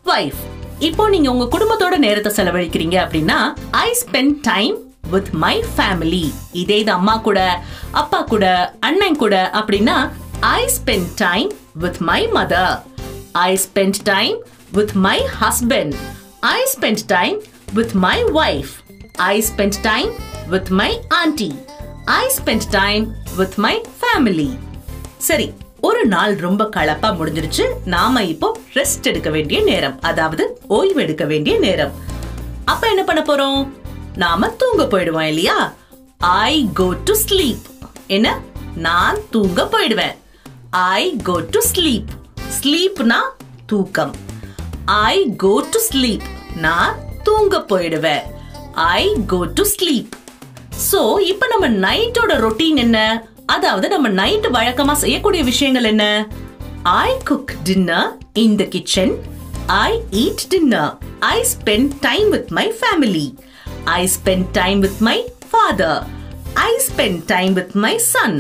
வைஃப் 0.05 0.41
இப்போ 0.81 1.09
நீங்க 1.09 1.29
உங்க 1.31 1.47
குடும்பத்தோட 1.47 1.97
நேரத்தை 1.99 2.33
செலவழிக்கிறீங்க 2.35 2.97
அப்படின்னா 3.05 3.39
I 3.79 3.89
spend 4.03 4.35
time 4.45 4.75
with 5.11 5.31
my 5.37 5.55
family 5.73 6.25
இதே 6.55 6.79
இது 6.79 6.93
அம்மா 6.93 7.17
கூட 7.21 7.41
அப்பா 7.93 8.21
கூட 8.25 8.45
அண்ணன் 8.81 9.17
கூட 9.17 9.37
அப்படின்னா 9.55 9.97
I 10.53 10.61
spend 10.77 11.11
time 11.19 11.49
with 11.77 12.01
my 12.03 12.21
mother 12.35 12.75
I 13.45 13.59
spend 13.65 13.99
time 14.03 14.37
with 14.73 14.93
my 15.07 15.19
husband 15.41 15.95
I 16.41 16.59
spend 16.75 17.05
time 17.07 17.37
with 17.73 17.95
my 18.05 18.25
wife 18.25 18.73
I 19.17 19.45
spend 19.49 19.79
time 19.83 20.11
with 20.49 20.69
my 20.69 21.01
aunty 21.09 21.51
I 22.05 22.25
spend 22.39 22.67
time 22.71 23.05
with 23.37 23.55
my 23.55 23.75
family 24.01 24.51
சரி 25.29 25.53
ஒரு 25.81 26.07
நாள் 26.07 26.35
ரொம்ப 26.35 26.63
கலப்பா 26.77 27.09
முடிஞ்சிருச்சு. 27.19 27.65
நாம 27.85 28.23
இப்போ 28.23 28.59
ரெஸ்ட் 28.75 29.03
எடுக்க 29.03 29.31
வேண்டிய 29.31 29.63
நேரம். 29.63 30.01
அதாவது 30.01 30.59
ஓய்வு 30.67 31.01
எடுக்க 31.03 31.25
வேண்டிய 31.25 31.59
நேரம். 31.59 31.93
அப்ப 32.65 32.89
என்ன 32.89 33.03
பண்ண 33.03 33.21
போறோம்? 33.23 33.69
நாம 34.17 34.49
தூங்க 34.49 34.85
போயிடுவோம் 34.85 35.29
இல்லையா? 35.33 35.75
ஐ 36.19 36.69
கோ 36.75 36.87
டு 37.05 37.15
ஸ்லீப் 37.29 37.65
என்ன? 38.07 38.41
நான் 38.77 39.19
தூங்க 39.31 39.69
போயிடுவேன். 39.73 40.17
ஐ 40.71 41.17
கோ 41.23 41.41
டு 41.51 41.61
ஸ்லீப் 41.73 42.11
ஸ்லீப்னா 42.59 43.21
தூக்கம். 43.71 44.13
ஐ 45.11 45.17
கோ 45.43 45.53
டு 45.73 45.79
ஸ்லீப் 45.89 46.27
நான் 46.65 46.95
தூங்க 47.27 47.59
போயிடுவேன். 47.71 48.25
I 48.97 49.03
go 49.33 49.41
to 49.59 49.65
sleep 49.75 50.13
so 50.91 51.01
இப்போ 51.31 51.47
நம்ம 51.53 51.69
நைட்டோட 51.87 52.35
ரொட்டீன் 52.45 52.79
என்ன? 52.85 52.99
அதாவது 53.55 53.87
நம்ம 53.95 54.09
நைட் 54.21 54.47
வழக்கமா 54.57 54.95
செய்யக்கூடிய 55.03 55.43
விஷயங்கள் 55.51 55.89
என்ன? 55.93 56.05
I 57.07 57.11
cook 57.31 57.53
dinner 57.69 58.09
in 58.45 58.57
the 58.61 58.67
kitchen 58.75 59.15
I 59.87 59.91
eat 60.23 60.45
dinner 60.55 60.93
I 61.35 61.37
spend 61.55 61.95
time 62.09 62.29
with 62.37 62.51
my 62.59 62.67
family 62.81 63.27
I 63.99 64.01
spend 64.17 64.49
time 64.61 64.81
with 64.87 65.03
my 65.09 65.19
father 65.51 66.01
I 66.69 66.71
spend 66.89 67.23
time 67.35 67.55
with 67.61 67.77
my 67.87 67.95
son 68.13 68.39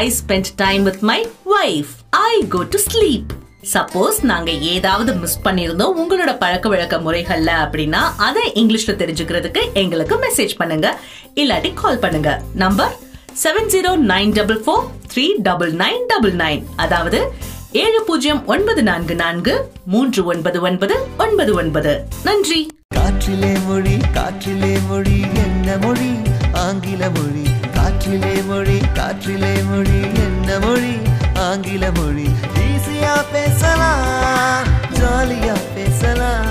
I 0.00 0.04
spend 0.20 0.52
time 0.64 0.82
with 0.90 1.04
my 1.12 1.20
wife 1.60 1.94
I 2.12 2.48
go 2.48 2.62
to 2.62 2.78
sleep 2.78 3.30
suppose 3.72 4.18
நாங்க 4.22 4.50
ஏதாவது 4.50 5.14
miss 5.14 5.40
பண்ணிருந்தோம் 5.44 5.96
உங்களோட 5.96 6.38
பழக்க 6.38 6.68
வழக்க 6.68 6.96
முறைகள்ல 6.96 7.50
அப்படின்னா 7.64 8.00
அதை 8.16 8.52
இங்கிலீஷ்ல 8.54 8.92
தெரிஞ்சுக்கிறதுக்கு 9.02 9.72
எங்களுக்கு 9.72 10.16
மெசேஜ் 10.16 10.54
பண்ணுங்க. 10.56 10.98
இல்லாட்டி 11.34 11.74
கால் 11.74 11.98
பண்ணுங்க. 11.98 12.42
Number 12.54 12.96
seven 13.44 13.68
zero 13.68 13.92
nine 14.12 14.32
double 14.32 14.62
four 14.66 14.86
three 15.14 15.26
double 15.42 15.72
nine 15.72 16.06
double 16.06 16.32
nine 16.32 16.62
அதாவது 16.76 17.32
ஏழு 17.72 18.04
பூஜ்ஜியம் 18.06 18.46
ஒன்பது 18.46 18.82
நான்கு 18.82 19.14
நான்கு 19.14 19.70
மூன்று 19.86 20.24
ஒன்பது 20.24 20.60
ஒன்பது 20.60 21.06
ஒன்பது 21.18 21.54
ஒன்பது. 21.54 22.04
நன்றி. 22.24 22.70
காற்றிலே 22.94 23.52
மொழி 23.66 23.96
காற்றிலே 24.14 24.74
மொழி 24.88 25.20
என்ன 25.20 25.76
மொழி? 25.76 26.10
ஆங்கில 26.52 27.10
மொழி 27.10 27.46
காற்றிலே 27.76 28.46
மொழி 28.46 28.78
காற்றிலே 28.94 29.54
மொழி 29.70 30.00
என்ன 30.00 30.58
மொழி? 30.58 30.96
ஆங்கில 31.38 31.90
மொழி. 31.90 32.28
ஈஸியா 32.66 33.24
பேசலாம் 33.32 34.64
ஜாலியா 34.94 35.54
பேசலாம். 35.74 36.46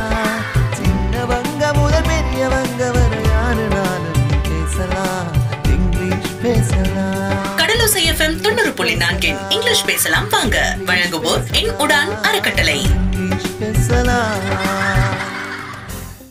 சின்னவங்க 0.78 1.74
முதல் 1.74 2.02
பெரியவங்க 2.02 2.92
வரை 2.92 3.22
யாரு 3.30 3.68
நானும் 3.68 4.22
பேசலாம் 4.50 5.28
இங்கிலீஷ் 5.64 6.32
பேசலாம். 6.42 7.58
கடலோசை 7.58 8.02
எஃப்எம் 8.12 8.42
தொண்ணூறு 8.42 8.74
புள்ளி 8.74 8.96
நான்கின் 8.96 9.38
இங்கிலீஷ் 9.50 9.86
பேசலாம் 9.86 10.28
வாங்க. 10.30 10.76
வழங்குவோர் 10.86 11.52
என் 11.52 11.70
உடான் 11.70 12.22
அறக்கட்டளை. 12.22 12.80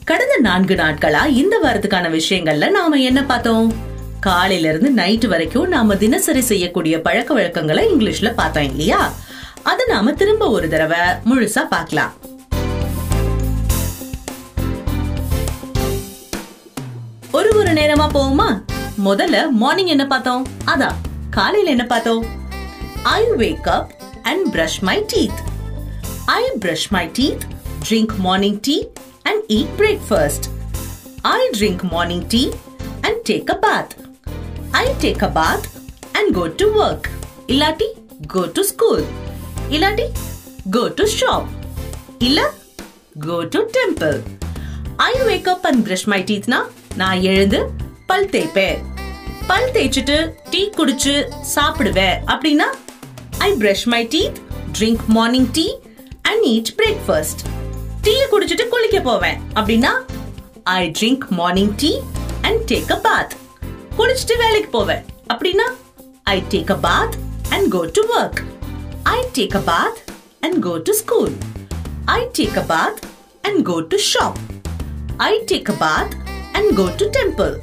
கடந்த 0.05 0.37
நான்கு 0.41 0.75
நாட்களா 0.75 1.27
இந்த 1.27 1.59
வாரத்துக்கான 1.63 2.09
விஷயங்கள்ல 2.09 2.71
நாம 2.71 2.97
என்ன 2.97 3.23
பார்த்தோம்? 3.23 3.95
காலையில 4.27 4.69
இருந்து 4.69 4.91
நைட் 4.91 5.27
வரைக்கும் 5.27 5.69
நாம 5.69 5.95
தினசரி 5.95 6.41
செய்யக்கூடிய 6.51 6.95
பழக்க 7.01 7.35
வழக்கங்களை 7.35 7.83
இங்கிலீஷ்ல 7.93 8.31
பார்த்தோம் 8.35 8.69
இல்லையா? 8.71 9.01
அத 9.63 9.85
நாம 9.89 10.13
திரும்ப 10.13 10.49
ஒரு 10.51 10.69
தடவை 10.69 11.01
முழுசா 11.29 11.63
பார்க்கலாம். 11.75 12.13
ஒரு 17.31 17.51
ஒரு 17.57 17.73
நேரமா 17.79 18.07
போவோமா? 18.17 18.49
முதல்ல 19.07 19.37
மார்னிங் 19.63 19.93
என்ன 19.95 20.05
பார்த்தோம்? 20.07 20.45
அதான் 20.67 20.99
காலையில 21.31 21.71
என்ன 21.71 21.85
பார்த்தோம்? 21.87 22.23
I 23.17 23.23
wake 23.43 23.69
up 23.77 23.91
and 24.23 24.47
brush 24.55 24.81
my 24.89 24.97
teeth 25.13 25.41
I 26.39 26.43
brush 26.65 26.89
my 26.89 27.05
teeth 27.19 27.45
drink 27.89 28.15
morning 28.27 28.59
tea 28.61 28.77
and 29.23 29.45
eat 29.59 29.75
breakfast 29.81 30.47
I 31.35 31.41
drink 31.59 31.85
morning 31.95 32.27
tea 32.35 32.43
and 33.01 33.21
take 33.31 33.53
a 33.55 33.59
bath 33.67 33.93
I 34.77 34.87
take 35.03 35.23
a 35.23 35.31
bath 35.37 35.67
and 36.19 36.31
go 36.37 36.45
to 36.61 36.67
work 36.81 37.07
இல்லாட்டி 37.49 37.89
go 38.35 38.43
to 38.57 38.63
school 38.71 39.03
இல்லாட்டி 39.71 40.07
go 40.71 40.83
to 40.99 41.05
shop 41.17 41.49
இல்ல 42.21 42.41
go 43.27 43.39
to 43.55 43.61
temple 43.77 44.17
I 45.07 45.13
wake 45.29 45.49
up 45.55 45.67
and 45.67 45.83
brush 45.87 46.09
my 46.13 46.21
டீத்னா 46.31 46.61
நான் 46.97 47.23
எழுந்து 47.31 47.61
பல் 48.07 48.29
தேய்ப்பேன் 48.35 48.81
பல் 49.49 49.71
தேய்ச்சிட்டு 49.75 50.17
tea 50.51 50.61
குடிச்சு 50.79 51.15
சாப்பிடுவேன் 51.55 52.17
அப்படின்னா 52.33 52.69
I 53.41 53.51
brush 53.59 53.87
my 53.93 54.03
teeth 54.15 54.39
drink 54.79 55.07
morning 55.11 55.51
tea 55.53 55.67
and 56.31 56.45
eat 56.53 56.73
breakfast 56.81 57.43
tea 58.03 58.15
குடிச்சிட்டு 58.33 58.67
குளிக்க 58.69 58.99
போவேன் 59.03 59.39
அப்படின்னா 59.55 59.93
I 60.75 60.83
drink 60.99 61.27
morning 61.33 61.75
tea 61.83 61.91
and 62.43 62.63
take 62.71 62.93
a 62.93 63.01
bath 63.07 63.35
குளிச்சுட்டு 63.97 64.37
வேலைக்கு 64.43 64.71
போவேன். 64.71 65.03
அப்படின்னா 65.33 65.67
I 66.27 66.37
take 66.53 66.71
a 66.71 66.79
bath 66.81 67.15
and 67.51 67.69
go 67.71 67.83
to 67.97 68.03
work 68.17 68.41
I 69.09 69.19
take 69.37 69.57
a 69.57 69.65
bath 69.65 69.99
and 70.41 70.59
go 70.63 70.73
to 70.87 70.93
school 71.01 71.33
I 72.11 72.21
take 72.39 72.59
a 72.59 72.67
bath 72.67 73.01
and 73.45 73.61
go 73.65 73.77
to 73.93 73.99
shop 74.11 74.39
I 75.27 75.33
take 75.51 75.71
a 75.71 75.77
bath 75.77 76.15
and 76.59 76.71
go 76.77 76.87
to 77.01 77.07
temple 77.19 77.55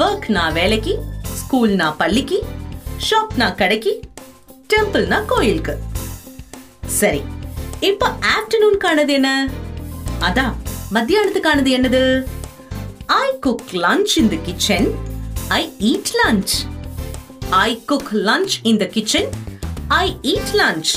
work 0.00 0.26
நான் 0.30 0.52
வேலைக்கு 0.52 0.94
school 1.40 1.72
நான் 1.74 1.96
பள்ளிக்கு 1.96 2.38
shop 3.08 3.32
நான் 3.36 3.54
கடைக்கு 3.54 3.92
temple 4.70 5.06
நான் 5.06 5.26
கோயிலுக்கு 5.26 5.74
சரி 7.00 7.22
இப்போ 7.82 8.06
ஆஃப்டர்நூன்கானது 8.34 9.12
என்ன 9.12 9.30
அதான் 10.28 10.54
மத்தியானத்துக்கானது 10.96 11.70
என்னது 11.76 12.02
I 13.16 13.26
cook 13.40 13.72
lunch 13.84 14.12
in 14.20 14.28
the 14.28 14.38
kitchen 14.42 14.88
I 15.52 15.62
eat 15.78 16.10
lunch 16.20 16.52
I 17.50 17.84
cook 17.86 18.10
lunch 18.12 18.54
in 18.62 18.76
the 18.76 18.84
kitchen 18.84 19.28
I 19.88 20.16
eat 20.22 20.52
lunch 20.52 20.90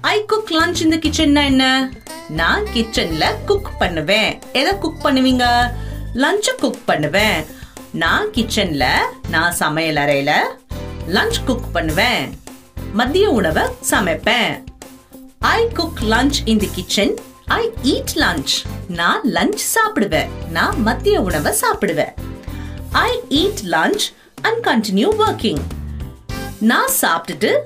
I 0.00 0.24
cook 0.24 0.50
lunch 0.50 0.80
in 0.80 0.88
the 0.88 0.96
கிச்சன்னா 0.96 1.44
என்ன? 1.44 1.92
நான் 2.28 2.64
கிச்சன்ல 2.74 3.24
குக் 3.46 3.70
பண்ணுவேன். 3.78 4.38
எதை 4.52 4.78
குக் 4.78 5.04
பண்ணுவீங்க? 5.04 5.70
லஞ்ச 6.14 6.52
குக் 6.52 6.86
பண்ணுவேன். 6.86 7.44
நான் 7.92 8.28
கிச்சன்ல 8.28 8.84
நான் 9.28 9.52
சமையல் 9.52 9.96
அறையில 9.96 10.32
லஞ்ச் 11.08 11.44
குக் 11.44 11.72
பண்ணுவேன். 11.72 12.38
மதிய 12.92 13.30
உணவை 13.30 13.62
சமைப்பேன். 13.90 14.64
I 15.38 15.68
cook 15.68 16.02
lunch 16.02 16.40
in 16.44 16.58
the 16.58 16.70
kitchen 16.74 17.14
I 17.46 17.70
eat 17.82 18.14
lunch 18.14 18.54
நான் 18.88 19.22
லஞ்ச் 19.32 19.62
சாப்பிடுவேன். 19.74 20.28
நான் 20.50 20.82
மதிய 20.82 21.20
உணவை 21.20 21.52
சாப்பிடுவேன். 21.60 22.14
I 22.92 23.20
eat 23.28 23.60
lunch 23.64 24.04
and 24.42 24.66
continue 24.66 25.08
working 25.18 25.60
நான் 26.60 26.90
சாப்பிட்டுட்டு 27.00 27.56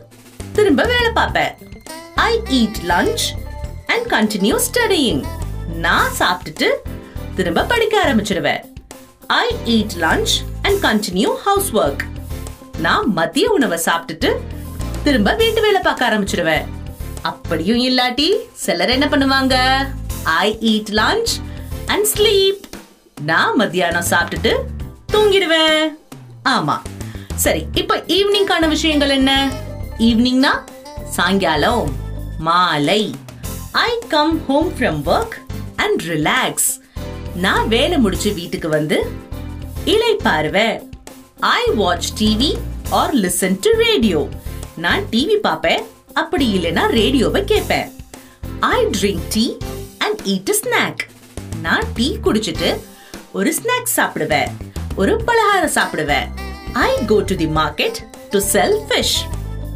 திரும்ப 0.53 0.85
வேலை 0.85 1.11
பார்ப்பேன். 1.11 1.53
I 2.15 2.41
eat 2.51 2.81
lunch 2.89 3.25
and 3.87 4.07
continue 4.13 4.59
studying 4.67 5.25
நான் 5.77 6.11
சாப்பிட்டுட்டு 6.19 6.69
திரும்ப 7.35 7.65
படிக்க 7.65 8.05
ஆரம்பிச்சிடுவேன். 8.05 8.61
I 9.27 9.47
eat 9.65 9.97
lunch 9.97 10.35
and 10.63 10.85
continue 10.85 11.35
house 11.35 11.75
work 11.75 12.05
நான் 12.79 13.13
மதிய 13.13 13.51
உணவை 13.51 13.79
சாப்பிட்டுட்டு 13.85 14.33
திரும்ப 15.03 15.35
வீட்டு 15.35 15.61
வேலை 15.61 15.81
பார்க்க 15.81 16.11
ஆரம்பிச்சிடுவேன். 16.11 16.65
அப்படியும் 17.23 17.79
இல்லாட்டி 17.79 18.29
சிலர் 18.53 18.91
என்ன 18.91 19.07
பண்ணுவாங்க? 19.07 19.57
I 20.23 20.59
eat 20.61 20.93
lunch 21.01 21.33
and 21.87 22.07
sleep 22.15 22.63
நான் 23.23 23.57
மத்தியானம் 23.57 24.11
சாப்பிட்டுட்டு 24.11 24.55
தூங்கிடுவேன். 25.15 25.85
ஆமா. 26.45 26.77
சரி 27.35 27.67
இப்போ 27.75 28.05
ஈவினிங்கான 28.07 28.69
விஷயங்கள் 28.69 29.09
என்ன? 29.09 29.53
ஈவினிங்னா 29.99 30.53
சாயங்காலம் 31.11 31.93
மாலை. 32.39 33.15
I 33.73 33.99
come 34.09 34.47
home 34.47 34.73
from 34.79 35.03
work 35.07 35.37
and 35.77 36.03
relax 36.03 36.71
நான் 37.35 37.69
வேலை 37.69 37.99
முடிச்சு 37.99 38.35
வீட்டுக்கு 38.35 38.69
வந்து 38.69 38.99
இலை 39.85 40.03
இளைப்பாருவேன் 40.05 40.83
I 41.41 41.63
watch 41.75 42.09
TV 42.19 42.57
or 42.91 43.15
listen 43.15 43.57
to 43.61 43.71
radio 43.71 44.29
நான் 44.77 45.03
டிவி 45.11 45.37
பார்ப்பேன். 45.37 45.83
அப்படி 46.13 46.59
இல்லைன்னா 46.59 46.87
ரேடியோவை 46.87 47.45
கேட்பேன். 47.45 47.93
I 48.61 48.87
drink 48.87 49.27
tea 49.29 49.57
and 49.99 50.21
eat 50.25 50.53
snack 50.63 51.03
நான் 51.63 51.85
டீ 51.95 52.19
குடிச்சிட்டு 52.25 52.81
ஒரு 53.33 53.55
ஸ்நாக் 53.55 53.95
சாப்பிடுவேன். 53.97 54.49
ஒரு 55.03 55.13
பலகாரம் 55.29 55.73
சாப்பிடுவேன். 55.77 56.27
I 56.89 56.91
go 57.11 57.17
to 57.29 57.35
the 57.41 57.47
market 57.57 57.97
to 58.33 58.39
sell 58.51 58.77
fish 58.89 59.17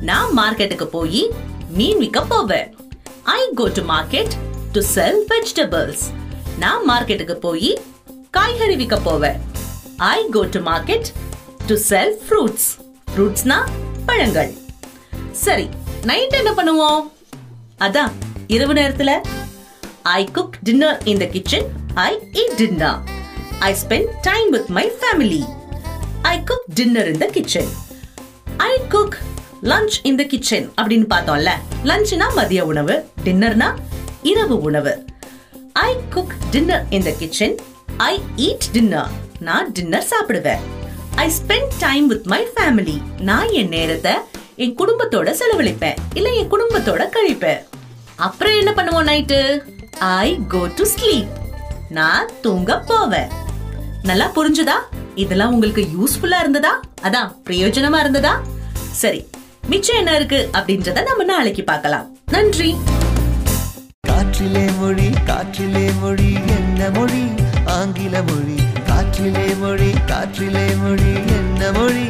நான் 0.08 0.30
மார்க்கெட்டுக்கு 0.38 0.86
போய் 0.94 1.22
மீன் 1.78 1.98
விற்க 2.02 2.20
போவேன். 2.32 2.68
I 3.36 3.40
go 3.60 3.64
to 3.78 3.82
market 3.90 4.34
to 4.74 4.80
sell 4.92 5.18
vegetables 5.32 6.04
நான் 6.62 6.84
மார்க்கெட்டுக்கு 6.90 7.36
போய் 7.46 7.70
காய்கறி 8.36 8.76
விற்க 8.82 8.98
போவேன். 9.08 9.40
I 10.12 10.18
go 10.36 10.44
to 10.56 10.62
market 10.70 11.10
to 11.68 11.76
sell 11.90 12.14
fruits 12.24 12.68
ஃப்ரூட்ஸ்னா 13.12 13.58
பழங்கள். 14.08 14.54
சரி 15.44 15.68
நைட் 16.10 16.40
என்ன 16.42 16.52
பண்ணுவோம்? 16.60 17.04
அதான் 17.86 18.12
இரவு 18.56 18.74
நேரத்துல 18.82 19.12
I 20.18 20.20
cook 20.38 20.58
dinner 20.68 20.98
in 21.12 21.22
the 21.24 21.28
kitchen 21.36 21.68
I 22.08 22.10
eat 22.42 22.58
dinner 22.62 22.98
I 23.66 23.74
spend 23.80 24.10
time 24.22 24.48
with 24.50 24.68
my 24.76 24.84
family 24.98 25.40
I 26.22 26.34
cook 26.48 26.66
dinner 26.74 27.08
in 27.12 27.18
the 27.22 27.26
kitchen 27.36 27.70
I 28.56 28.72
cook 28.88 29.16
lunch 29.70 29.96
in 30.02 30.18
the 30.20 30.22
kitchen 30.22 30.66
அப்படின்னு 30.80 31.06
பார்த்தோம்ல. 31.12 31.52
லஞ்ச்னா 31.84 32.26
மதிய 32.34 32.64
உணவு 32.64 32.94
டின்னர்னா 33.24 33.68
இரவு 34.22 34.56
உணவு. 34.68 34.92
I 35.72 35.90
cook 36.14 36.34
dinner 36.50 36.84
in 36.90 37.02
the 37.02 37.10
kitchen 37.10 37.56
I 37.96 38.12
eat 38.36 38.68
dinner 38.72 39.10
நான் 39.40 39.72
dinner 39.72 40.06
சாப்பிடுவேன். 40.12 40.62
I 41.14 41.26
spend 41.38 41.74
time 41.78 42.06
with 42.06 42.26
my 42.26 42.42
family 42.54 42.96
நான் 43.30 43.50
என் 43.50 43.68
நேரத்தை 43.68 44.14
என் 44.56 44.76
குடும்பத்தோட 44.78 45.34
செலவழிப்பேன். 45.40 45.98
இல்ல 46.14 46.28
என் 46.30 46.52
குடும்பத்தோட 46.54 47.02
கழிப்பேன். 47.16 47.60
அப்புறம் 48.16 48.56
என்ன 48.58 48.70
பண்ணுவோம் 48.78 49.10
night 49.10 49.40
I 49.98 50.38
go 50.48 50.62
to 50.78 50.86
sleep 50.94 51.34
நான் 51.88 52.30
தூங்க 52.40 52.80
போவேன். 52.88 53.28
நல்லா 54.08 54.26
புரிஞ்சுதா? 54.36 54.76
இதெல்லாம் 55.14 55.52
உங்களுக்கு 55.52 55.82
யூஸ்ஃபுல்லா 55.94 56.38
இருந்ததா? 56.40 56.72
அதான் 57.02 57.30
பிரயோஜனமா 57.46 57.98
இருந்ததா? 58.00 58.32
சரி 59.00 59.20
மிச்சம் 59.66 59.96
என்ன 59.96 60.14
இருக்கு 60.14 60.38
அப்படின்றத 60.52 61.02
நம்ம 61.02 61.24
நாளைக்கு 61.24 61.64
பார்க்கலாம். 61.64 62.06
நன்றி. 62.30 62.70
காற்றிலே 64.08 64.64
மொழி 64.80 65.08
காற்றிலே 65.30 65.86
மொழி 66.00 66.30
என்ன 66.56 66.90
மொழி? 66.96 67.24
ஆங்கில 67.76 68.22
மொழி 68.22 68.58
காற்றிலே 68.90 69.48
மொழி 69.62 69.90
காற்றிலே 70.12 70.66
மொழி 70.82 71.12
என்ன 71.38 71.72
மொழி? 71.78 72.06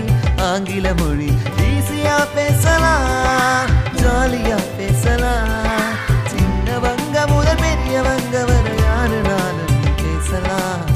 ஆங்கில 0.51 0.95
மொழி. 0.95 1.31
ஈஸியா 1.69 2.19
பேசலாம் 2.35 3.73
ஜாலியா 4.03 4.59
பேசலாம். 4.79 5.97
சின்னவங்க 6.33 7.27
முதல் 7.33 7.61
பெரியவங்க 7.65 8.45
வரை 8.51 8.77
யாரு 8.87 9.21
நானும் 9.29 9.77
பேசலாம். 10.05 10.88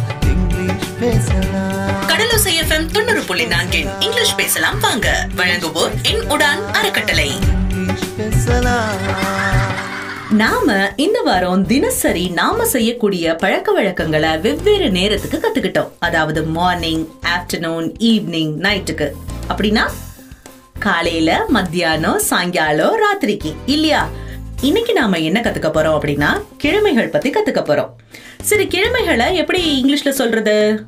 பேசலாம். 1.03 2.09
கடலோசை 2.09 2.51
எஃப்எம் 2.63 2.91
தொண்ணூறு 2.93 3.23
புள்ளி 3.23 3.45
நான்கின் 3.45 4.03
இங்கிலீஷ் 4.03 4.37
பேசலாம். 4.37 4.81
வாங்க. 4.81 5.27
வழங்குவோர் 5.37 5.91
என் 6.03 6.21
உடான் 6.21 6.71
அறக்கட்டளை. 6.73 7.31
நாம 10.31 10.93
இந்த 10.97 11.21
வாரம் 11.21 11.67
தினசரி 11.67 12.29
நாம 12.29 12.65
செய்யக்கூடிய 12.65 13.35
பழக்க 13.35 13.73
வழக்கங்களை 13.73 14.39
வெவ்வேறு 14.39 14.91
நேரத்துக்கு 14.91 15.41
கத்துக்கிட்டோம். 15.41 15.89
அதாவது 15.99 16.45
மார்னிங் 16.45 17.09
ஆஃப்டர்நூன் 17.23 17.95
ஈவினிங் 17.99 18.53
நைட்டுக்கு 18.61 19.11
அப்படின்னா 19.49 19.91
காலையில 20.79 21.45
மத்தியானம் 21.49 22.19
சாயங்காலம் 22.19 22.95
ராத்திரிக்கு. 22.97 23.55
இல்லையா? 23.67 24.09
இன்னைக்கு 24.63 24.93
நாம 24.93 25.19
என்ன 25.19 25.41
கத்துக்க 25.41 25.69
போறோம் 25.69 25.97
அப்படின்னா 25.99 26.43
கிழமைகள் 26.63 27.11
பத்தி 27.11 27.31
கத்துக்க 27.31 27.61
போறோம். 27.61 27.91
சரி 28.43 28.67
கிழமைகளை 28.67 29.35
எப்படி 29.35 29.83
இங்கிலீஷ்ல 29.83 30.09
சொல்றது? 30.09 30.85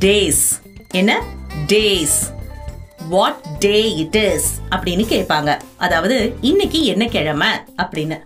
டேஸ் 0.00 0.44
என்ன? 0.90 1.24
Days 1.66 2.16
what 3.08 3.40
day 3.58 3.94
it 3.94 4.14
is 4.14 4.60
அப்படின்னு 4.70 5.04
கேட்பாங்க. 5.14 5.58
அதாவது 5.76 6.34
இன்னைக்கு 6.40 6.84
என்ன 6.84 7.06
கிழமை 7.06 7.48
அப்படின்னு. 7.82 8.18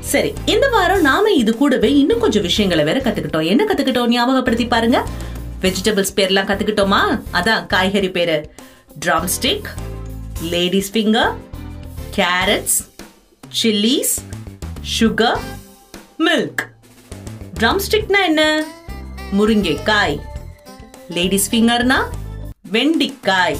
சரி 0.00 0.32
இந்த 0.44 0.68
வாரம் 0.68 1.00
நாம 1.00 1.30
இது 1.30 1.56
கூடவே 1.56 1.94
இன்னும் 1.94 2.18
கொஞ்சம் 2.18 2.42
விஷயங்களை 2.42 2.84
வேற 2.84 3.00
கத்துக்கிட்டோம். 3.00 3.46
என்ன 3.46 3.64
கத்துக்கிட்டோம்? 3.64 4.08
ஞாபகப்படுத்தி 4.08 4.66
பாருங்க. 4.66 5.04
வெஜிடபிள்ஸ் 5.62 6.16
பேர்லாம் 6.16 6.50
கத்துக்கிட்டோமா? 6.50 7.20
அதான் 7.32 7.66
காய்கறி 7.66 8.10
பேரு. 8.10 8.50
Drumstick 9.36 9.70
ladies 10.42 10.92
finger 10.92 11.34
carrots 12.16 12.92
chillies 13.62 14.14
sugar 14.98 15.40
milk 16.18 16.62
ட்ரம்ஸ்டிக்னா 17.60 18.24
என்ன? 18.24 18.64
முருங்கைக்காய். 19.38 20.20
லேடிஸ் 21.08 21.50
ஃபிங்கர்னா 21.50 21.98
வெண்டிக்காய். 22.72 23.58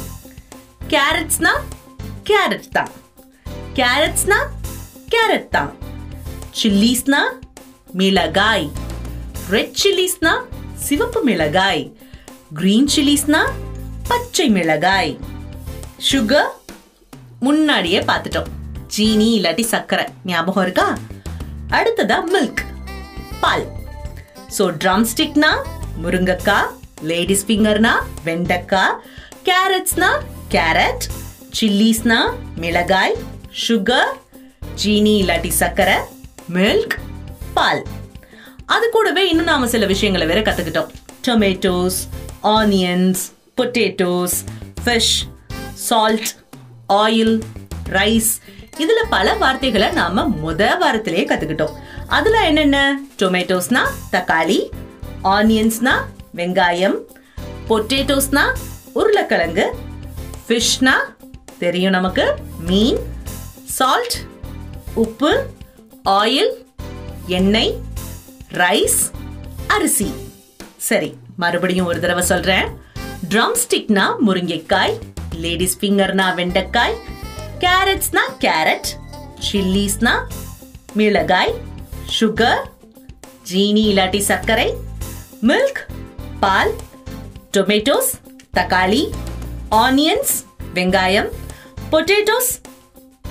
கேரட்ஸ்னா 0.88 1.52
கேரட் 2.30 2.68
தான். 2.72 2.90
கேரட்ஸ்னா 3.74 4.38
கேரட் 5.08 5.48
தான். 5.48 5.74
சில்லிஸ்னா 6.62 7.20
மிளகாய். 7.92 8.70
ரெட் 9.50 9.76
சில்லிஸ்னா 9.84 10.32
சிவப்பு 10.74 11.22
மிளகாய். 11.22 11.96
கிரீன் 12.54 12.88
சில்லிஸ்னா 12.96 13.44
பச்சை 14.08 14.48
மிளகாய். 14.48 15.18
சுகர் 16.10 16.52
முன்னாடியே 17.40 18.00
பார்த்துட்டோம். 18.00 18.52
சீனி 18.94 19.28
இல்லாட்டி 19.38 19.64
சர்க்கரை 19.70 20.04
ஞாபகம் 20.30 20.64
இருக்கா? 20.64 20.86
அடுத்ததா 21.76 22.18
மில்க் 22.32 22.60
பால். 23.42 23.64
ஸோ 24.56 24.64
ட்ரம் 24.82 25.06
ஸ்டிக்னா 25.12 25.50
முருங்கக்காய் 26.02 26.70
லேடிஸ் 27.10 27.44
ஃபிங்கர்னா 27.48 27.94
வெண்டைக்காய் 28.26 28.94
கேரட்ஸ்னா 29.48 30.10
கேரட் 30.54 31.06
சில்லிஸ்னா 31.58 32.20
மிளகாய் 32.62 33.16
சுகர் 33.64 34.12
சீனி 34.82 35.14
இல்லாட்டி 35.22 35.52
சர்க்கரை 35.62 35.98
மில்க் 36.58 36.96
பால். 37.58 37.82
அது 38.76 38.86
கூடவே 38.96 39.24
இன்னும் 39.32 39.50
நாம 39.52 39.66
சில 39.74 39.86
விஷயங்களை 39.94 40.28
வேற 40.32 40.40
கத்துக்கிட்டோம். 40.46 40.90
Tomatoes 41.28 41.98
onions 42.56 43.22
potatoes 43.60 44.38
fish 44.84 45.14
salt 45.88 46.30
oil 47.04 47.36
rice 47.98 48.32
இதுல 48.82 49.00
பல 49.10 49.34
வார்த்தைகளை 49.34 49.88
நாம 49.90 50.24
முத 50.44 50.62
வாரத்திலேயே 50.82 51.24
கத்துக்கிட்டோம். 51.28 51.74
அதுல 52.06 52.44
என்னென்ன? 52.46 52.78
டொமேட்டோஸ்னா 53.22 53.82
தக்காளி 54.12 54.58
ஆனியன்ஸ்னா 55.24 55.94
வெங்காயம் 56.36 56.96
பொட்டேட்டோஸ்னா 57.68 58.44
உருளைக்கிழங்கு 58.92 59.66
ஃபிஷ்னா 60.46 60.94
தெரியும் 61.58 61.92
நமக்கு 61.92 62.24
மீன் 62.58 62.98
சால்ட் 63.78 64.16
உப்பு 64.94 65.32
ஆயில் 66.04 66.52
எண்ணெய் 67.26 67.74
ரைஸ் 68.52 69.00
அரிசி. 69.66 70.08
சரி 70.76 71.16
மறுபடியும் 71.36 71.86
ஒரு 71.86 72.00
தடவை 72.00 72.24
சொல்றேன். 72.24 72.66
ட்ரம் 73.28 73.56
ஸ்டிக்னா 73.62 74.06
முருங்கைக்காய் 74.26 74.94
லேடிஸ் 75.44 75.78
ஃபிங்கர்னா 75.80 76.26
வெண்டைக்காய் 76.34 76.94
கேரட்ஸ்னா 77.64 78.22
கேரட் 78.44 78.88
சில்லிஸ்னா 79.46 80.12
மிளகாய் 80.92 81.54
சுகர் 82.18 82.62
ஜீனி 83.50 83.82
இல்லாட்டி 83.90 84.18
சர்க்கரை 84.18 84.66
மில்க் 85.42 85.80
பால் 86.40 86.72
டொமேட்டோஸ் 87.56 88.10
தக்காளி 88.56 89.02
ஆனியன்ஸ் 89.70 90.34
வெங்காயம் 90.74 91.30
பொட்டேட்டோஸ் 91.90 92.52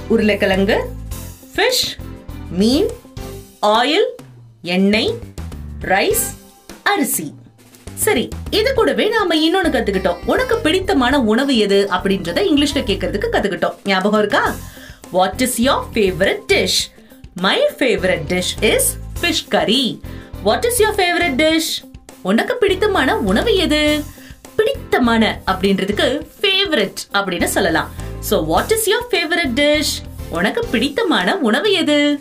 உருளைக்கிழங்கு 0.07 0.77
ஃபிஷ் 1.53 1.85
மீன் 2.49 2.89
ஆயில் 3.61 4.09
எண்ணெய் 4.61 5.13
ரைஸ் 5.81 6.25
அரிசி. 6.83 7.27
சரி 7.95 8.27
இது 8.49 8.73
கூடவே 8.73 9.07
நாம 9.07 9.35
இன்னொன்னு 9.35 9.71
கத்துக்கிட்டோம். 9.71 10.17
உனக்கு 10.25 10.57
பிடித்தமான 10.57 11.19
உணவு 11.19 11.57
எது? 11.57 11.87
அப்படின்றத 11.91 12.39
இங்கிலீஷ்ல 12.49 12.81
கேட்கறதுக்கு 12.89 13.29
கத்துக்கிட்டோம். 13.31 13.75
ஞாபகம் 13.83 14.19
இருக்கா? 14.19 14.55
What 15.11 15.41
is 15.41 15.61
your 15.61 15.85
favourite 15.93 16.43
dish 16.47 16.79
my 17.33 17.59
favourite 17.79 18.25
dish 18.27 18.63
is 18.63 18.89
fish 19.21 19.43
curry 19.49 19.99
what 20.43 20.65
is 20.65 20.79
your 20.81 20.95
favourite 20.95 21.37
dish 21.43 21.71
உனக்கு 22.21 22.55
பிடித்தமான 22.55 23.17
உணவு 23.17 23.55
எது? 23.55 24.03
பிடித்தமான 24.55 25.41
அப்படின்றதுக்கு 25.45 26.27
ஃபேவரட் 26.41 26.99
அப்படின்னு 27.13 27.43
சொல்லலாம். 27.43 27.91
So 28.29 28.45
what 28.45 28.71
is 28.71 28.87
your 28.87 29.07
favourite 29.11 29.55
dish 29.55 29.95
உனக்கு 30.29 30.65
பிடித்தமான 30.65 31.37
உணவு 31.37 31.71
எது? 31.73 32.19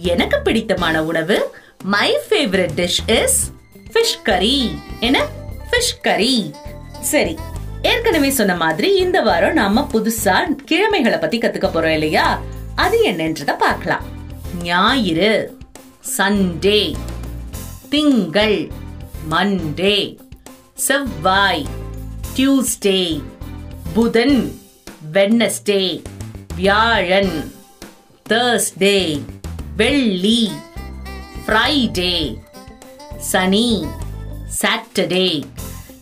எனக்கு 0.00 0.40
பிடித்தமான 0.40 1.04
உணவு 1.04 1.50
my 1.82 2.16
favourite 2.30 2.74
dish 2.76 3.10
is 3.10 3.52
fish 3.94 4.22
curry 4.22 4.78
என்ன? 5.00 5.26
ஃபிஷ் 5.70 6.00
கறி 6.02 6.54
சரி. 7.00 7.36
ஏற்கனவே 7.82 8.30
சொன்ன 8.30 8.56
மாதிரி 8.56 8.96
இந்த 8.96 9.20
வாரம் 9.20 9.52
நாம 9.52 9.88
புதுசா 9.92 10.46
கிழமைகளை 10.70 11.20
பத்தி 11.20 11.38
கத்துக்க 11.38 11.70
போறோம் 11.70 11.92
இல்லையா? 11.92 12.40
அது 12.74 13.04
என்னன்றத 13.04 13.56
பார்க்கலாம். 13.58 14.02
ஞாயிறு. 14.62 15.58
சண்டே 16.16 16.94
திங்கள். 17.88 18.70
மண்டே 19.30 20.18
செவ்வாய். 20.74 21.66
டியூஸ்டே 22.36 23.22
புதன். 23.92 24.58
வென்னஸ்டே 25.12 26.02
வியாழன். 26.56 27.54
தேர்ஸ்டே 28.28 29.22
வெள்ளி. 29.76 30.52
ஃப்ரைடே 31.46 32.43
சனி 33.32 33.86
சாட்டர்டே 34.62 35.42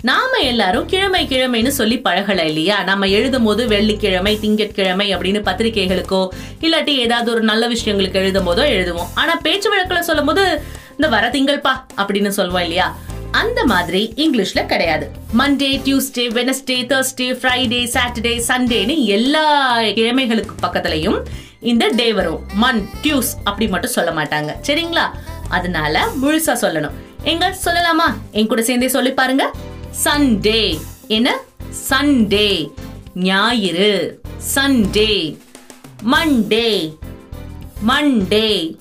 நாம 0.03 0.39
எல்லாரும் 0.39 0.87
கிழமை 0.87 1.27
கிழமைன்னு 1.27 1.68
சொல்லி 1.68 1.99
பழகல 1.99 2.45
இல்லையா? 2.45 2.83
நம்ம 2.83 3.09
எழுதும் 3.09 3.45
போது 3.45 3.68
வெள்ளிக்கிழமை 3.68 4.39
திங்கட்கிழமை 4.41 5.16
அப்படின்னு 5.16 5.41
பத்திரிகைகளுக்கோ 5.49 6.29
இல்லாட்டி 6.61 6.87
ஏதாவது 6.87 7.31
ஒரு 7.31 7.41
நல்ல 7.41 7.68
விஷயங்களுக்கு 7.68 8.14
எழுதும் 8.14 8.47
போதோ 8.47 8.61
எழுதுவோம். 8.61 9.11
ஆனா 9.14 9.35
பேச்சு 9.35 9.68
வழக்கில் 9.68 10.03
சொல்லும் 10.03 10.25
போது 10.25 10.62
இந்த 10.91 11.09
வர 11.09 11.29
திங்கள்பா 11.29 11.85
அப்படின்னு 11.97 12.29
சொல்லுவோம் 12.29 12.62
இல்லையா? 12.62 12.97
அந்த 13.31 13.64
மாதிரி 13.64 14.12
இங்கிலீஷ்ல 14.16 14.66
கிடையாது. 14.66 15.11
Monday 15.39 15.70
Tuesday 15.85 16.25
Wednesday 16.39 16.81
Thursday 16.93 17.29
Friday 17.35 17.97
Saturday 17.97 18.43
சண்டேன்னு 18.49 19.05
எல்லா 19.05 19.79
கிழமைகளுக்கு 19.81 20.55
பக்கத்துலயும் 20.62 21.20
இந்த 21.61 21.89
டே 21.97 22.12
வரும். 22.12 22.41
மன் 22.55 22.89
டியூஸ் 23.03 23.31
அப்படி 23.45 23.68
மட்டும் 23.68 23.91
சொல்ல 23.91 24.11
மாட்டாங்க. 24.11 24.51
சரிங்களா? 24.66 25.07
அதனால 25.49 26.09
முழுசா 26.23 26.55
சொல்லணும். 26.61 26.93
எங்க 27.23 27.57
சொல்லலாமா? 27.64 28.09
என் 28.31 28.47
கூட 28.47 28.62
சேர்ந்தே 28.62 28.89
சொல்லி 28.89 29.12
பாருங்க. 29.12 29.51
சண்டே 30.05 30.81
என்ன? 31.09 31.39
சண்டே 31.89 32.73
ஞாயிறு. 33.14 34.20
சண்டே 34.55 35.39
மண்டே 36.12 36.97
மண்டே 37.89 38.77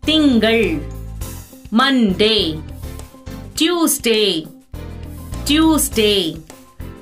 திங்கள். 0.00 0.82
மண்டே 1.78 2.60
டியூஸ்டே 3.58 4.46
டியூஸ்டே 5.44 6.42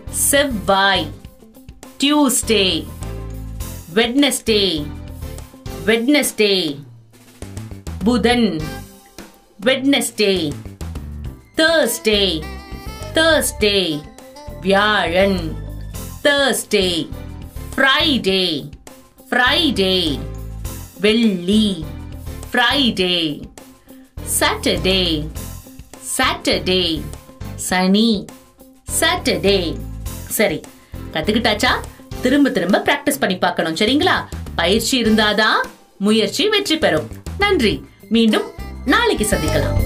செவ்வாய். 0.09 1.07
டியூஸ்டே 1.99 2.87
வெட்னஸ்டே 3.95 4.87
வெட்னஸ்டே 5.87 6.77
புதன். 8.05 8.61
வெட்னஸ்டே 9.67 10.53
தேர்ஸ்டே 11.57 12.43
தேர்ஸ்டே 13.15 14.03
வியாழன் 14.61 15.57
தேர்ஸ்டே 16.23 17.09
ஃப்ரைடே 17.77 18.71
ஃப்ரைடே 19.31 20.19
வெள்ளி 21.01 21.85
ஃப்ரைடே 22.53 23.43
சாட்டர்டே 24.41 25.29
சாட்டர்டே 26.19 27.01
சனி 27.55 28.25
சாட்டர்டே 29.01 29.77
சரி 30.29 30.61
கத்துக்கிட்டாச்சா? 31.13 31.71
திரும்ப 32.23 32.51
திரும்ப 32.51 32.79
பிராக்டிஸ் 32.79 33.21
பண்ணி 33.21 33.39
பார்க்கணும் 33.39 33.75
சரிங்களா? 33.75 34.25
பயிற்சி 34.55 35.03
இருந்தாதான் 35.03 35.61
முயற்சி 35.99 36.49
வெற்றி 36.49 36.79
பெறும். 36.79 37.09
நன்றி. 37.39 37.85
மீண்டும் 38.09 38.55
நாளைக்கு 38.87 39.27
சந்திக்கலாம். 39.31 39.79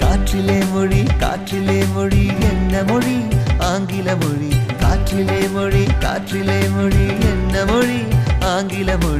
காற்றிலே 0.00 0.62
மொழி 0.72 1.02
காற்றிலே 1.18 1.84
மொழி 1.94 2.26
என்ன 2.26 2.82
மொழி? 2.82 3.20
ஆங்கில 3.58 4.16
மொழி. 4.16 4.52
காற்றிலே 4.80 5.48
மொழி 5.52 5.84
காற்றிலே 6.00 6.68
மொழி 6.68 7.06
என்ன 7.06 7.64
மொழி? 7.64 8.00
ஆங்கில 8.40 8.96
மொழி. 8.96 9.15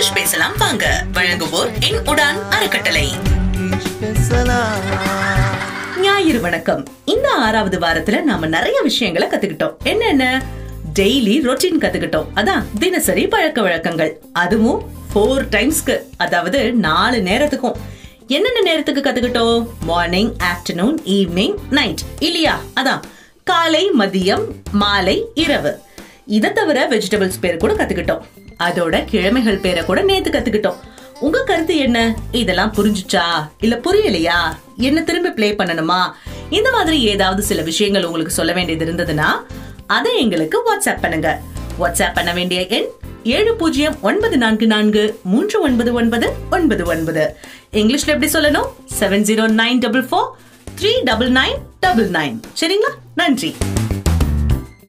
இங்கிலீஷ் 0.00 0.22
பேசலாம் 0.22 0.56
வாங்க. 0.58 1.04
வழங்குவோர் 1.14 1.70
என் 1.80 1.98
உடான் 1.98 2.48
அறக்கட்டளை. 2.50 3.08
ஞாயிறு 5.96 6.40
வணக்கம். 6.40 6.86
இந்த 7.04 7.28
ஆறாவது 7.28 7.78
வாரத்துல 7.78 8.22
நாம 8.22 8.46
நிறைய 8.46 8.80
விஷயங்களை 8.82 9.28
கத்துக்கிட்டோம். 9.28 9.74
என்னென்ன? 9.84 10.42
டெய்லி 10.98 11.42
ரொட்டீன் 11.42 11.80
கத்துக்கிட்டோம். 11.80 12.26
அதான் 12.34 12.64
தினசரி 12.78 13.28
பழக்க 13.28 13.62
வழக்கங்கள். 13.62 14.22
அதுவும் 14.32 14.82
ஃபோர் 15.14 15.46
டைம்ஸ்க்கு 15.50 16.00
அதாவது 16.16 16.72
நாலு 16.72 17.18
நேரத்துக்கும். 17.18 17.76
என்னென்ன 18.26 18.60
நேரத்துக்கு 18.60 19.10
கத்துக்கிட்டோம்? 19.10 19.66
மார்னிங் 19.80 20.36
ஆஃப்டர்நூன் 20.36 20.96
ஈவினிங் 21.04 21.54
நைட் 21.70 22.00
இல்லையா? 22.18 22.60
அதான் 22.76 23.00
காலை 23.44 23.90
மதியம் 23.98 24.44
மாலை 24.72 25.24
இரவு. 25.34 25.78
இதை 26.26 26.52
தவிர 26.52 26.88
வெஜிடபிள்ஸ் 26.88 27.40
பேர் 27.40 27.56
கூட 27.56 27.74
கத்துக்கிட்டோம். 27.74 28.20
அதோட 28.60 29.04
கிழமைகள் 29.04 29.60
பேரை 29.60 29.84
கூட 29.84 30.02
நேத்து 30.02 30.30
கத்துக்கிட்டோம். 30.30 30.80
உங்க 31.20 31.42
கருத்து 31.42 31.76
என்ன? 31.76 32.14
இதெல்லாம் 32.32 32.74
புரிஞ்சுச்சா? 32.74 33.24
இல்ல 33.60 33.80
புரியலையா? 33.84 34.38
என்ன 34.76 35.02
திரும்ப 35.02 35.30
ப்ளே 35.30 35.52
பண்ணணுமா? 35.52 36.00
இந்த 36.50 36.70
மாதிரி 36.70 37.02
ஏதாவது 37.02 37.42
சில 37.42 37.62
விஷயங்கள் 37.62 38.04
உங்களுக்கு 38.04 38.32
சொல்ல 38.32 38.52
வேண்டியது 38.52 38.84
இருந்ததுன்னா 38.84 39.28
அதை 39.86 40.20
எங்களுக்கு 40.20 40.58
வாட்ஸ்அப் 40.58 41.00
பண்ணுங்க. 41.00 41.40
வாட்ஸ்அப் 41.80 42.14
பண்ண 42.14 42.32
வேண்டிய 42.32 42.66
எண் 42.66 42.88
ஏழு 43.24 43.54
பூஜ்ஜியம் 43.54 43.96
ஒன்பது 44.00 44.36
நான்கு 44.36 44.66
நான்கு 44.66 45.18
மூன்று 45.22 45.60
ஒன்பது 45.60 45.92
ஒன்பது 45.92 46.32
ஒன்பது 46.50 46.84
ஒன்பது. 46.84 47.36
இங்கிலீஷ்ல 47.72 48.06
எப்படி 48.06 48.32
சொல்லணும்? 48.32 48.70
Seven 49.00 49.26
zero 49.28 49.44
nine 49.60 49.78
double 49.78 50.04
four 50.04 50.30
three 50.80 50.92
double 51.04 51.30
nine 51.30 51.58
double 51.80 52.10
nine 52.10 52.40
சரிங்களா? 52.60 52.92
நன்றி. 53.14 53.54